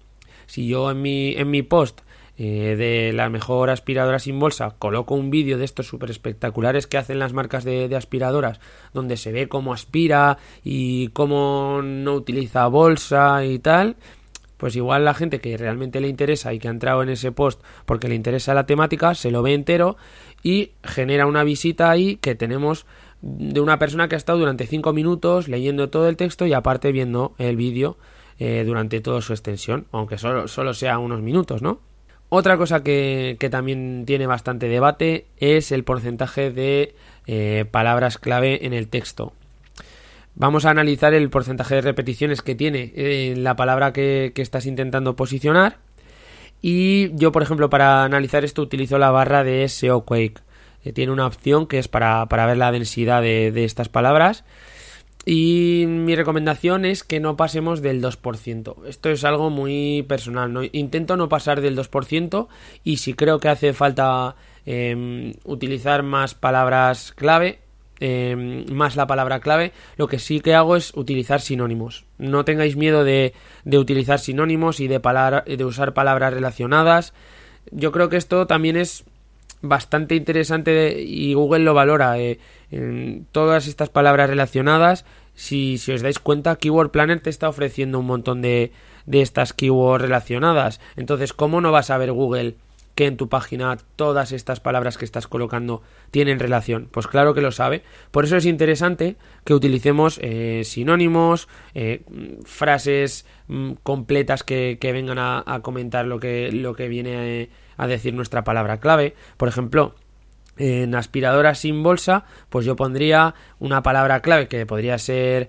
Si 0.47 0.67
yo 0.67 0.91
en 0.91 1.01
mi, 1.01 1.33
en 1.33 1.51
mi 1.51 1.63
post 1.63 2.03
eh, 2.39 2.77
de 2.77 3.13
la 3.13 3.29
mejor 3.29 3.71
aspiradora 3.71 4.19
sin 4.19 4.39
bolsa, 4.39 4.75
coloco 4.79 5.15
un 5.15 5.31
vídeo 5.31 5.59
de 5.59 5.65
estos 5.65 5.87
súper 5.87 6.11
espectaculares 6.11 6.87
que 6.87 6.97
hacen 6.97 7.19
las 7.19 7.33
marcas 7.33 7.63
de, 7.63 7.89
de, 7.89 7.97
aspiradoras, 7.97 8.59
donde 8.95 9.17
se 9.17 9.33
ve 9.33 9.49
cómo 9.49 9.73
aspira 9.75 10.39
y 10.65 11.09
cómo 11.09 11.81
no 11.83 12.15
utiliza 12.15 12.67
bolsa 12.69 13.45
y 13.45 13.59
tal, 13.59 13.97
pues 14.63 14.77
igual 14.77 15.05
la 15.05 15.13
gente 15.13 15.41
que 15.41 15.57
realmente 15.57 16.01
le 16.01 16.07
interesa 16.07 16.55
y 16.55 16.61
que 16.61 16.69
ha 16.69 16.71
entrado 16.71 17.03
en 17.03 17.09
ese 17.09 17.33
post 17.33 17.61
porque 17.85 18.07
le 18.07 18.15
interesa 18.15 18.55
la 18.55 18.65
temática, 18.65 19.17
se 19.17 19.33
lo 19.33 19.43
ve 19.43 19.55
entero 19.55 19.97
y 20.45 20.71
genera 20.85 21.27
una 21.27 21.43
visita 21.43 21.91
ahí 21.91 22.15
que 22.15 22.37
tenemos 22.37 22.87
de 23.23 23.59
una 23.59 23.81
persona 23.81 24.07
que 24.07 24.15
ha 24.15 24.19
estado 24.19 24.39
durante 24.39 24.69
5 24.69 24.93
minutos 24.93 25.49
leyendo 25.49 25.91
todo 25.91 26.09
el 26.09 26.17
texto 26.17 26.47
y 26.47 26.53
aparte 26.53 26.93
viendo 26.93 27.35
el 27.39 27.57
vídeo 27.57 27.97
eh, 28.39 28.63
durante 28.65 29.01
toda 29.01 29.21
su 29.21 29.33
extensión, 29.33 29.89
aunque 29.91 30.17
solo, 30.17 30.47
solo 30.47 30.75
sea 30.75 30.99
unos 30.99 31.23
minutos, 31.23 31.61
¿no? 31.61 31.81
Otra 32.29 32.57
cosa 32.57 32.85
que, 32.85 33.39
que, 33.41 33.51
también 33.51 34.05
tiene 34.07 34.29
bastante 34.29 34.69
debate 34.69 35.27
es 35.39 35.73
el 35.73 35.83
porcentaje 35.83 36.53
de 36.53 36.95
eh, 37.27 37.65
palabras 37.69 38.17
clave 38.17 38.65
en 38.65 38.75
el 38.75 38.87
texto. 38.87 39.33
Vamos 40.35 40.65
a 40.65 40.71
analizar 40.71 41.15
el 41.15 41.29
porcentaje 41.31 41.77
de 41.77 41.81
repeticiones 41.83 42.43
que 42.43 42.55
tiene 42.55 42.93
eh, 42.97 43.35
la 43.37 43.55
palabra 43.55 43.93
que, 43.93 44.33
que, 44.35 44.43
estás 44.43 44.67
intentando 44.67 45.15
posicionar. 45.15 45.79
Y 46.63 47.15
yo, 47.17 47.33
por 47.33 47.43
ejemplo, 47.43 47.69
para 47.69 48.05
analizar 48.05 48.45
esto 48.45 48.63
utilizo 48.63 48.99
la 48.99 49.11
barra 49.11 49.45
de 49.45 49.69
SEO 49.69 50.05
Quake. 50.05 50.41
Eh, 50.85 50.93
tiene 50.93 51.13
una 51.13 51.27
opción 51.27 51.67
que 51.67 51.79
es 51.79 51.89
para, 51.89 52.27
para 52.27 52.47
ver 52.47 52.57
la 52.57 52.73
densidad 52.73 53.21
de, 53.21 53.53
de, 53.53 53.65
estas 53.65 53.89
palabras. 53.89 54.45
Y 55.25 55.85
mi 55.87 56.17
recomendación 56.17 56.85
es 56.85 57.05
que 57.05 57.21
no 57.21 57.37
pasemos 57.37 57.81
del 57.81 58.03
2%. 58.03 58.87
Esto 58.87 59.11
es 59.11 59.25
algo 59.25 59.51
muy 59.51 60.03
personal. 60.09 60.53
¿no? 60.53 60.63
Intento 60.73 61.17
no 61.17 61.29
pasar 61.29 61.61
del 61.61 61.77
2% 61.77 62.49
y 62.83 62.97
si 62.97 63.15
creo 63.15 63.39
que 63.39 63.49
hace 63.49 63.73
falta 63.73 64.35
eh, 64.67 65.35
utilizar 65.45 66.03
más 66.03 66.35
palabras 66.35 67.13
clave, 67.13 67.61
eh, 68.05 68.65
más 68.73 68.97
la 68.97 69.07
palabra 69.07 69.39
clave, 69.39 69.73
lo 69.97 70.09
que 70.09 70.19
sí 70.19 70.41
que 70.41 70.57
hago 70.57 70.75
es 70.75 70.93
utilizar 70.97 71.41
sinónimos. 71.41 72.05
No 72.19 72.45
tengáis 72.45 72.75
miedo 72.75 73.05
de, 73.05 73.33
de 73.65 73.79
utilizar 73.79 74.19
sinónimos 74.19 74.81
y 74.81 74.89
de, 74.89 74.99
palabra, 74.99 75.45
de 75.47 75.65
usar 75.65 75.95
palabras 75.95 76.35
relacionadas. 76.35 77.15
Yo 77.71 77.93
creo 77.93 78.09
que 78.09 78.17
esto 78.17 78.49
también 78.49 78.77
es 78.77 79.05
bastante 79.61 80.17
interesante 80.17 81.01
y 81.01 81.35
Google 81.35 81.63
lo 81.63 81.75
valora. 81.75 82.19
Eh, 82.19 82.41
todas 83.31 83.69
estas 83.69 83.89
palabras 83.89 84.29
relacionadas, 84.29 85.05
si, 85.35 85.79
si, 85.79 85.93
os 85.93 86.03
dais 86.03 86.19
cuenta, 86.19 86.57
Keyword 86.57 86.91
Planner 86.91 87.21
te 87.21 87.31
está 87.31 87.49
ofreciendo 87.49 88.01
un 88.01 88.07
montón 88.07 88.43
de, 88.43 88.73
de 89.07 89.23
estas 89.23 89.53
keywords 89.53 90.03
relacionadas. 90.03 90.81
Entonces, 90.97 91.33
¿cómo 91.33 91.61
no 91.61 91.71
vas 91.71 91.91
a 91.91 91.99
ver 91.99 92.11
Google 92.11 92.57
que 92.95 93.07
en 93.07 93.17
tu 93.17 93.29
página 93.29 93.77
todas 93.97 94.33
estas 94.33 94.61
palabras 94.61 94.99
que 94.99 95.05
estás 95.05 95.27
colocando 95.27 95.83
tienen 96.11 96.39
relación? 96.39 96.89
Pues 96.91 97.07
claro 97.07 97.35
que 97.35 97.41
lo 97.41 97.53
sabe. 97.53 97.83
Por 98.11 98.25
eso 98.25 98.37
es 98.37 98.47
interesante 98.47 99.17
que 99.45 99.55
utilicemos 99.55 100.19
eh, 100.23 100.63
sinónimos, 100.65 101.49
eh, 101.75 102.03
frases 102.45 103.27
mm, 103.49 103.73
completas 103.83 104.43
que, 104.43 104.79
vengan 104.81 105.19
a, 105.19 105.61
comentar 105.63 106.07
lo 106.07 106.21
que, 106.21 106.53
lo 106.53 106.75
que 106.75 106.89
viene 106.89 107.51
a, 107.79 107.85
a 107.85 107.87
decir 107.87 108.15
nuestra 108.15 108.45
palabra 108.45 108.79
clave. 108.79 109.15
Por 109.37 109.49
ejemplo, 109.49 109.95
en 110.57 110.95
aspiradoras 110.95 111.61
sin 111.61 111.83
bolsa, 111.83 112.25
pues 112.51 112.67
yo 112.67 112.77
pondría 112.77 113.35
una 113.59 113.83
palabra 113.83 114.21
clave 114.21 114.49
que 114.49 114.67
podría 114.67 114.99
ser 114.99 115.49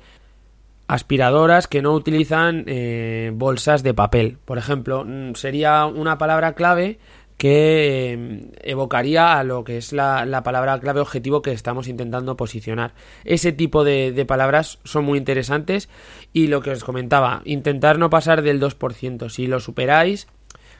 aspiradoras 0.88 1.67
que 1.67 1.82
no 1.82 1.93
utilizan 1.93 2.65
eh, 2.67 3.32
bolsas 3.34 3.84
de 3.84 3.93
papel. 3.93 4.38
Por 4.45 4.58
ejemplo, 4.58 5.06
sería 5.34 5.86
una 5.86 6.17
palabra 6.17 6.53
clave 6.53 6.99
que 7.38 8.13
eh, 8.13 8.52
evocaría 8.62 9.38
a 9.38 9.43
lo 9.43 9.63
que 9.63 9.78
es 9.78 9.93
la, 9.93 10.26
la, 10.26 10.43
palabra 10.43 10.80
clave 10.80 11.02
objetivo 11.02 11.41
que 11.41 11.52
estamos 11.52 11.88
intentando 11.88 12.38
posicionar. 12.38 12.93
Ese 13.26 13.52
tipo 13.52 13.84
de, 13.84 14.26
palabras 14.28 14.80
son 14.84 15.06
muy 15.06 15.17
interesantes 15.17 15.89
y 16.32 16.48
lo 16.48 16.62
que 16.62 16.72
os 16.72 16.84
comentaba, 16.84 17.41
intentar 17.46 18.00
no 18.00 18.10
pasar 18.10 18.41
del 18.41 18.62
2%. 18.62 19.30
Si 19.30 19.48
lo 19.48 19.60
superáis, 19.60 20.28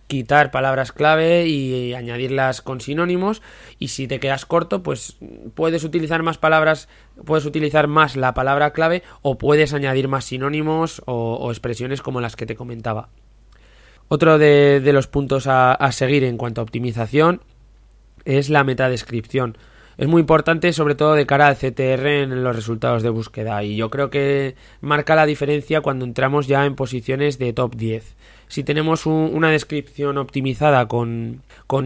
quitar 0.08 0.52
palabras 0.52 0.92
clave 0.92 1.48
y 1.48 1.94
añadirlas 1.94 2.62
con 2.62 2.82
sinónimos 2.82 3.42
y 3.80 3.89
si 3.89 4.08
te 4.08 4.20
quedas 4.20 4.46
corto 4.46 4.84
pues 4.84 5.18
puedes 5.56 5.86
utilizar 5.86 6.24
más 6.24 6.38
palabras 6.38 6.89
puedes 7.26 7.46
utilizar 7.46 7.88
más 7.88 8.18
la 8.18 8.34
palabra 8.34 8.74
clave 8.74 9.02
o 9.22 9.38
puedes 9.38 9.74
añadir 9.74 10.10
más 10.10 10.26
sinónimos 10.26 11.02
o 11.06 11.50
expresiones 11.50 12.02
como 12.02 12.20
las 12.20 12.36
que 12.36 12.46
te 12.46 12.56
comentaba 12.56 13.10
otro 14.13 14.38
de, 14.38 14.91
los 14.93 15.08
puntos 15.08 15.47
a, 15.47 15.91
seguir 15.91 16.23
en 16.23 16.38
cuanto 16.38 16.62
a 16.62 16.63
optimización 16.63 17.41
es 18.26 18.52
la 18.52 18.63
metadescripción 18.63 19.58
es 19.97 20.08
muy 20.08 20.19
importante 20.19 20.71
sobre 20.71 20.93
todo 20.93 21.15
de 21.15 21.26
cara 21.26 21.47
al 21.47 21.58
CTR 21.58 22.06
en 22.06 22.43
los 22.43 22.56
resultados 22.56 23.02
de 23.02 23.10
búsqueda 23.10 23.63
y 23.63 23.76
yo 23.76 23.89
creo 23.89 24.12
que 24.12 24.56
marca 24.82 25.15
la 25.15 25.26
diferencia 25.26 25.82
cuando 25.82 26.06
entramos 26.06 26.45
ya 26.45 26.63
en 26.67 26.76
posiciones 26.76 27.39
de 27.39 27.54
top 27.54 27.76
10 27.76 28.15
si 28.49 28.63
tenemos 28.63 29.08
un, 29.08 29.32
una 29.34 29.49
descripción 29.49 30.19
optimizada 30.19 30.88
con, 30.88 31.41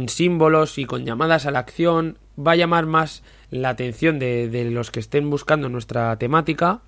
símbolos 0.08 0.78
y 0.80 0.84
con 0.84 1.06
llamadas 1.06 1.46
a 1.46 1.52
la 1.52 1.60
acción, 1.60 2.18
va 2.38 2.52
a 2.52 2.56
llamar 2.58 2.88
más 2.88 3.24
la 3.52 3.70
atención 3.70 4.20
de, 4.20 4.70
los 4.70 4.92
que 4.92 5.00
estén 5.00 5.30
buscando 5.30 5.70
nuestra 5.70 6.18
temática 6.18 6.82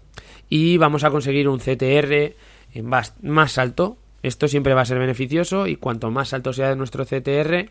y 0.49 0.75
vamos 0.75 1.05
a 1.05 1.11
conseguir 1.11 1.47
un 1.47 1.59
CTR 1.59 2.35
más 2.83 3.57
alto. 3.57 3.97
Esto 4.23 4.47
siempre 4.47 4.73
va 4.73 4.81
a 4.81 4.85
ser 4.85 4.99
beneficioso 4.99 5.67
y 5.67 5.75
cuanto 5.75 6.11
más 6.11 6.33
alto 6.33 6.53
sea 6.53 6.75
nuestro 6.75 7.05
CTR, 7.05 7.69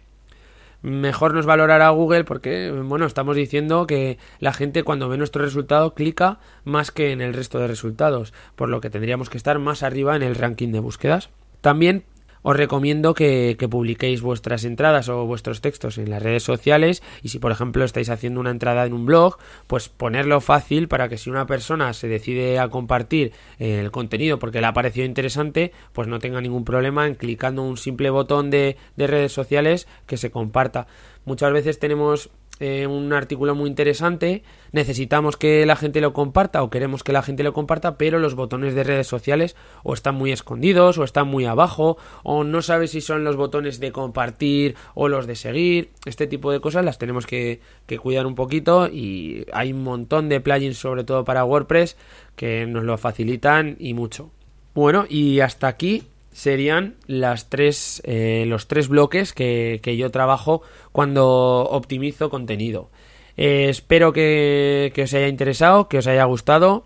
mejor 0.83 1.35
nos 1.35 1.47
valorará 1.47 1.89
Google 1.91 2.25
porque, 2.25 2.71
bueno, 2.71 3.07
estamos 3.07 3.37
diciendo 3.37 3.87
que 3.87 4.19
la 4.39 4.53
gente 4.53 4.83
cuando 4.83 5.09
ve 5.09 5.17
nuestro 5.17 5.45
resultado 5.45 5.95
clica 5.95 6.39
más 6.65 6.91
que 6.91 7.13
en 7.13 7.21
el 7.21 7.35
resto 7.35 7.59
de 7.59 7.69
resultados, 7.69 8.33
por 8.57 8.69
lo 8.69 8.81
que 8.81 8.91
tendríamos 8.91 9.31
que 9.31 9.37
estar 9.37 9.59
más 9.59 9.83
arriba 9.83 10.17
en 10.17 10.23
el 10.23 10.35
ranking 10.35 10.73
de 10.73 10.81
búsquedas. 10.81 11.31
También 11.61 12.05
os 12.49 12.57
recomiendo 12.57 13.13
que, 13.13 13.59
publiquéis 13.71 14.23
vuestras 14.23 14.65
entradas 14.65 15.11
o 15.11 15.27
vuestros 15.27 15.61
textos 15.61 15.99
en 15.99 16.09
las 16.09 16.23
redes 16.23 16.43
sociales 16.43 17.03
y 17.23 17.29
si 17.29 17.39
por 17.39 17.53
ejemplo 17.53 17.85
estáis 17.85 18.09
haciendo 18.09 18.41
una 18.41 18.51
entrada 18.51 18.87
en 18.87 18.95
un 18.95 19.05
blog, 19.05 19.37
pues 19.67 19.91
ponerlo 19.91 20.41
fácil 20.41 20.89
para 20.89 21.11
que 21.11 21.19
si 21.19 21.29
una 21.29 21.45
persona 21.45 21.93
se 21.93 22.09
decide 22.09 22.59
a 22.59 22.71
compartir 22.71 23.33
el 23.59 23.91
contenido 23.91 24.39
porque 24.39 24.63
le 24.63 24.67
ha 24.67 24.73
parecido 24.73 25.05
interesante, 25.05 25.73
pues 25.93 26.09
no 26.09 26.21
tenga 26.21 26.41
ningún 26.41 26.65
problema 26.65 27.07
en 27.07 27.17
clicando 27.17 27.63
un 27.63 27.77
simple 27.77 28.09
botón 28.09 28.49
de 28.49 28.79
redes 28.97 29.33
sociales 29.33 29.87
que 30.07 30.17
se 30.17 30.31
comparta. 30.31 30.87
Muchas 31.27 31.53
veces 31.53 31.79
tenemos 31.79 32.31
eh, 32.61 32.87
un 32.87 33.13
artículo 33.13 33.55
muy 33.55 33.69
interesante, 33.69 34.43
necesitamos 34.73 35.37
que 35.37 35.65
la 35.67 35.77
gente 35.77 36.01
lo 36.01 36.13
comparta 36.13 36.63
o 36.63 36.71
queremos 36.71 37.05
que 37.05 37.13
la 37.13 37.23
gente 37.23 37.43
lo 37.43 37.53
comparta, 37.53 37.97
pero 37.99 38.19
los 38.19 38.35
botones 38.35 38.75
de 38.75 38.85
redes 38.85 39.07
sociales 39.07 39.57
o 39.83 39.95
están 39.95 40.15
muy 40.15 40.33
escondidos 40.33 40.99
o 40.99 41.05
están 41.05 41.29
muy 41.29 41.45
abajo 41.45 41.99
o 42.23 42.45
no 42.45 42.63
sabes 42.63 42.91
si 42.91 43.01
son 43.01 43.25
los 43.25 43.37
botones 43.37 43.81
de 43.81 43.93
compartir 43.93 44.75
o 44.95 45.09
los 45.09 45.27
de 45.27 45.37
seguir. 45.37 45.91
Este 46.05 46.27
tipo 46.27 46.51
de 46.51 46.61
cosas 46.61 46.85
las 46.85 46.99
tenemos 46.99 47.27
que, 47.27 47.61
que 47.87 47.99
cuidar 47.99 48.27
un 48.27 48.35
poquito 48.35 48.89
y 48.89 49.47
hay 49.53 49.73
un 49.73 49.85
montón 49.85 50.29
de 50.29 50.41
plugins 50.41 50.79
sobre 50.79 51.05
todo 51.05 51.25
para 51.25 51.45
WordPress 51.45 51.97
que 52.37 52.67
nos 52.67 52.85
lo 52.85 52.99
facilitan 52.99 53.77
y 53.79 53.95
mucho. 53.95 54.31
Bueno, 54.75 55.07
y 55.09 55.41
hasta 55.41 55.69
aquí 55.69 56.05
serían 56.39 56.95
las 57.09 57.51
tres, 57.51 58.01
eh, 58.05 58.45
los 58.47 58.69
tres 58.69 58.87
bloques 58.87 59.33
que, 59.33 59.81
que, 59.83 59.97
yo 59.97 60.13
trabajo 60.13 60.63
cuando 60.93 61.63
optimizo 61.69 62.31
contenido. 62.31 62.91
Eh, 63.37 63.67
espero 63.69 64.13
que, 64.13 64.93
que, 64.95 65.03
os 65.03 65.15
haya 65.15 65.27
interesado, 65.27 65.89
que 65.89 65.99
os 65.99 66.07
haya 66.07 66.23
gustado. 66.27 66.85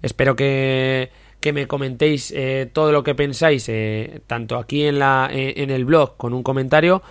Espero 0.00 0.36
que, 0.36 1.10
que 1.40 1.52
me 1.52 1.66
comentéis 1.66 2.32
eh, 2.34 2.70
todo 2.72 2.92
lo 2.92 3.02
que 3.02 3.14
pensáis, 3.14 3.70
tanto 4.26 4.56
aquí 4.56 4.84
en, 4.84 4.98
la, 4.98 5.28
en 5.30 5.70
el 5.70 5.84
blog 5.84 6.16
con 6.16 6.32
un 6.32 6.42
comentario, 6.42 7.02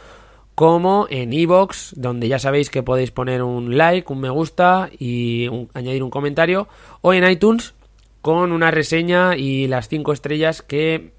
como 0.56 1.06
en 1.12 1.32
iVoox, 1.32 1.93
donde 1.95 2.27
ya 2.27 2.39
sabéis 2.39 2.71
que 2.71 2.82
podéis 2.82 3.12
poner 3.12 3.43
un 3.43 3.77
like, 3.77 4.12
un 4.12 4.19
me 4.19 4.32
gusta 4.32 4.89
y 4.97 5.47
añadir 5.75 6.01
un 6.01 6.10
comentario, 6.10 6.67
o 7.01 7.13
en 7.13 7.29
iTunes 7.29 7.75
con 8.23 8.51
una 8.51 8.71
reseña 8.71 9.38
y 9.38 9.67
las 9.67 9.89
cinco 9.89 10.12
estrellas 10.12 10.63
que 10.63 11.13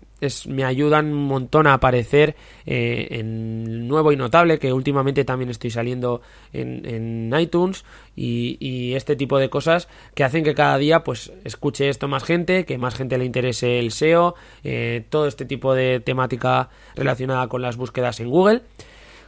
me 0.47 0.65
ayudan 0.65 1.13
un 1.13 1.25
montón 1.25 1.67
a 1.67 1.75
aparecer 1.75 2.37
eh, 2.67 3.09
en 3.11 3.89
nuevo 3.89 4.13
y 4.13 4.17
notable, 4.17 4.59
que 4.59 4.73
últimamente 4.73 5.25
también 5.25 5.51
estoy 5.51 5.71
saliendo 5.71 6.21
en, 6.53 7.33
iTunes 7.39 7.85
y, 8.15 8.57
y, 8.61 8.95
este 8.95 9.17
tipo 9.17 9.39
de 9.39 9.51
cosas 9.51 9.89
que 10.15 10.25
hacen 10.25 10.45
que 10.45 10.55
cada 10.55 10.79
día 10.79 11.03
pues 11.03 11.33
escuche 11.45 11.89
esto 11.89 12.09
más 12.09 12.25
gente, 12.25 12.65
que 12.65 12.79
más 12.79 12.95
gente 12.95 13.19
le 13.19 13.25
interese 13.25 13.79
el 13.79 13.91
SEO, 13.91 14.35
eh, 14.63 15.05
todo 15.09 15.27
este 15.27 15.45
tipo 15.45 15.75
de 15.75 16.01
temática 16.01 16.71
relacionada 16.95 17.49
con 17.49 17.63
las 17.63 17.77
búsquedas 17.77 18.21
en 18.21 18.31
Google. 18.31 18.63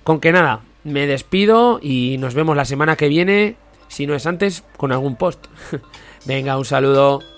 Con 0.04 0.20
que 0.20 0.32
nada, 0.32 0.62
me 0.84 1.06
despido 1.06 1.80
y 1.82 2.16
nos 2.18 2.34
vemos 2.34 2.56
la 2.56 2.64
semana 2.64 2.96
que 2.96 3.08
viene, 3.08 3.56
si 3.88 4.06
no 4.06 4.14
es 4.14 4.26
antes, 4.26 4.62
con 4.76 4.92
algún 4.92 5.16
post. 5.16 5.46
Venga, 6.26 6.56
un 6.58 6.64
saludo. 6.64 7.35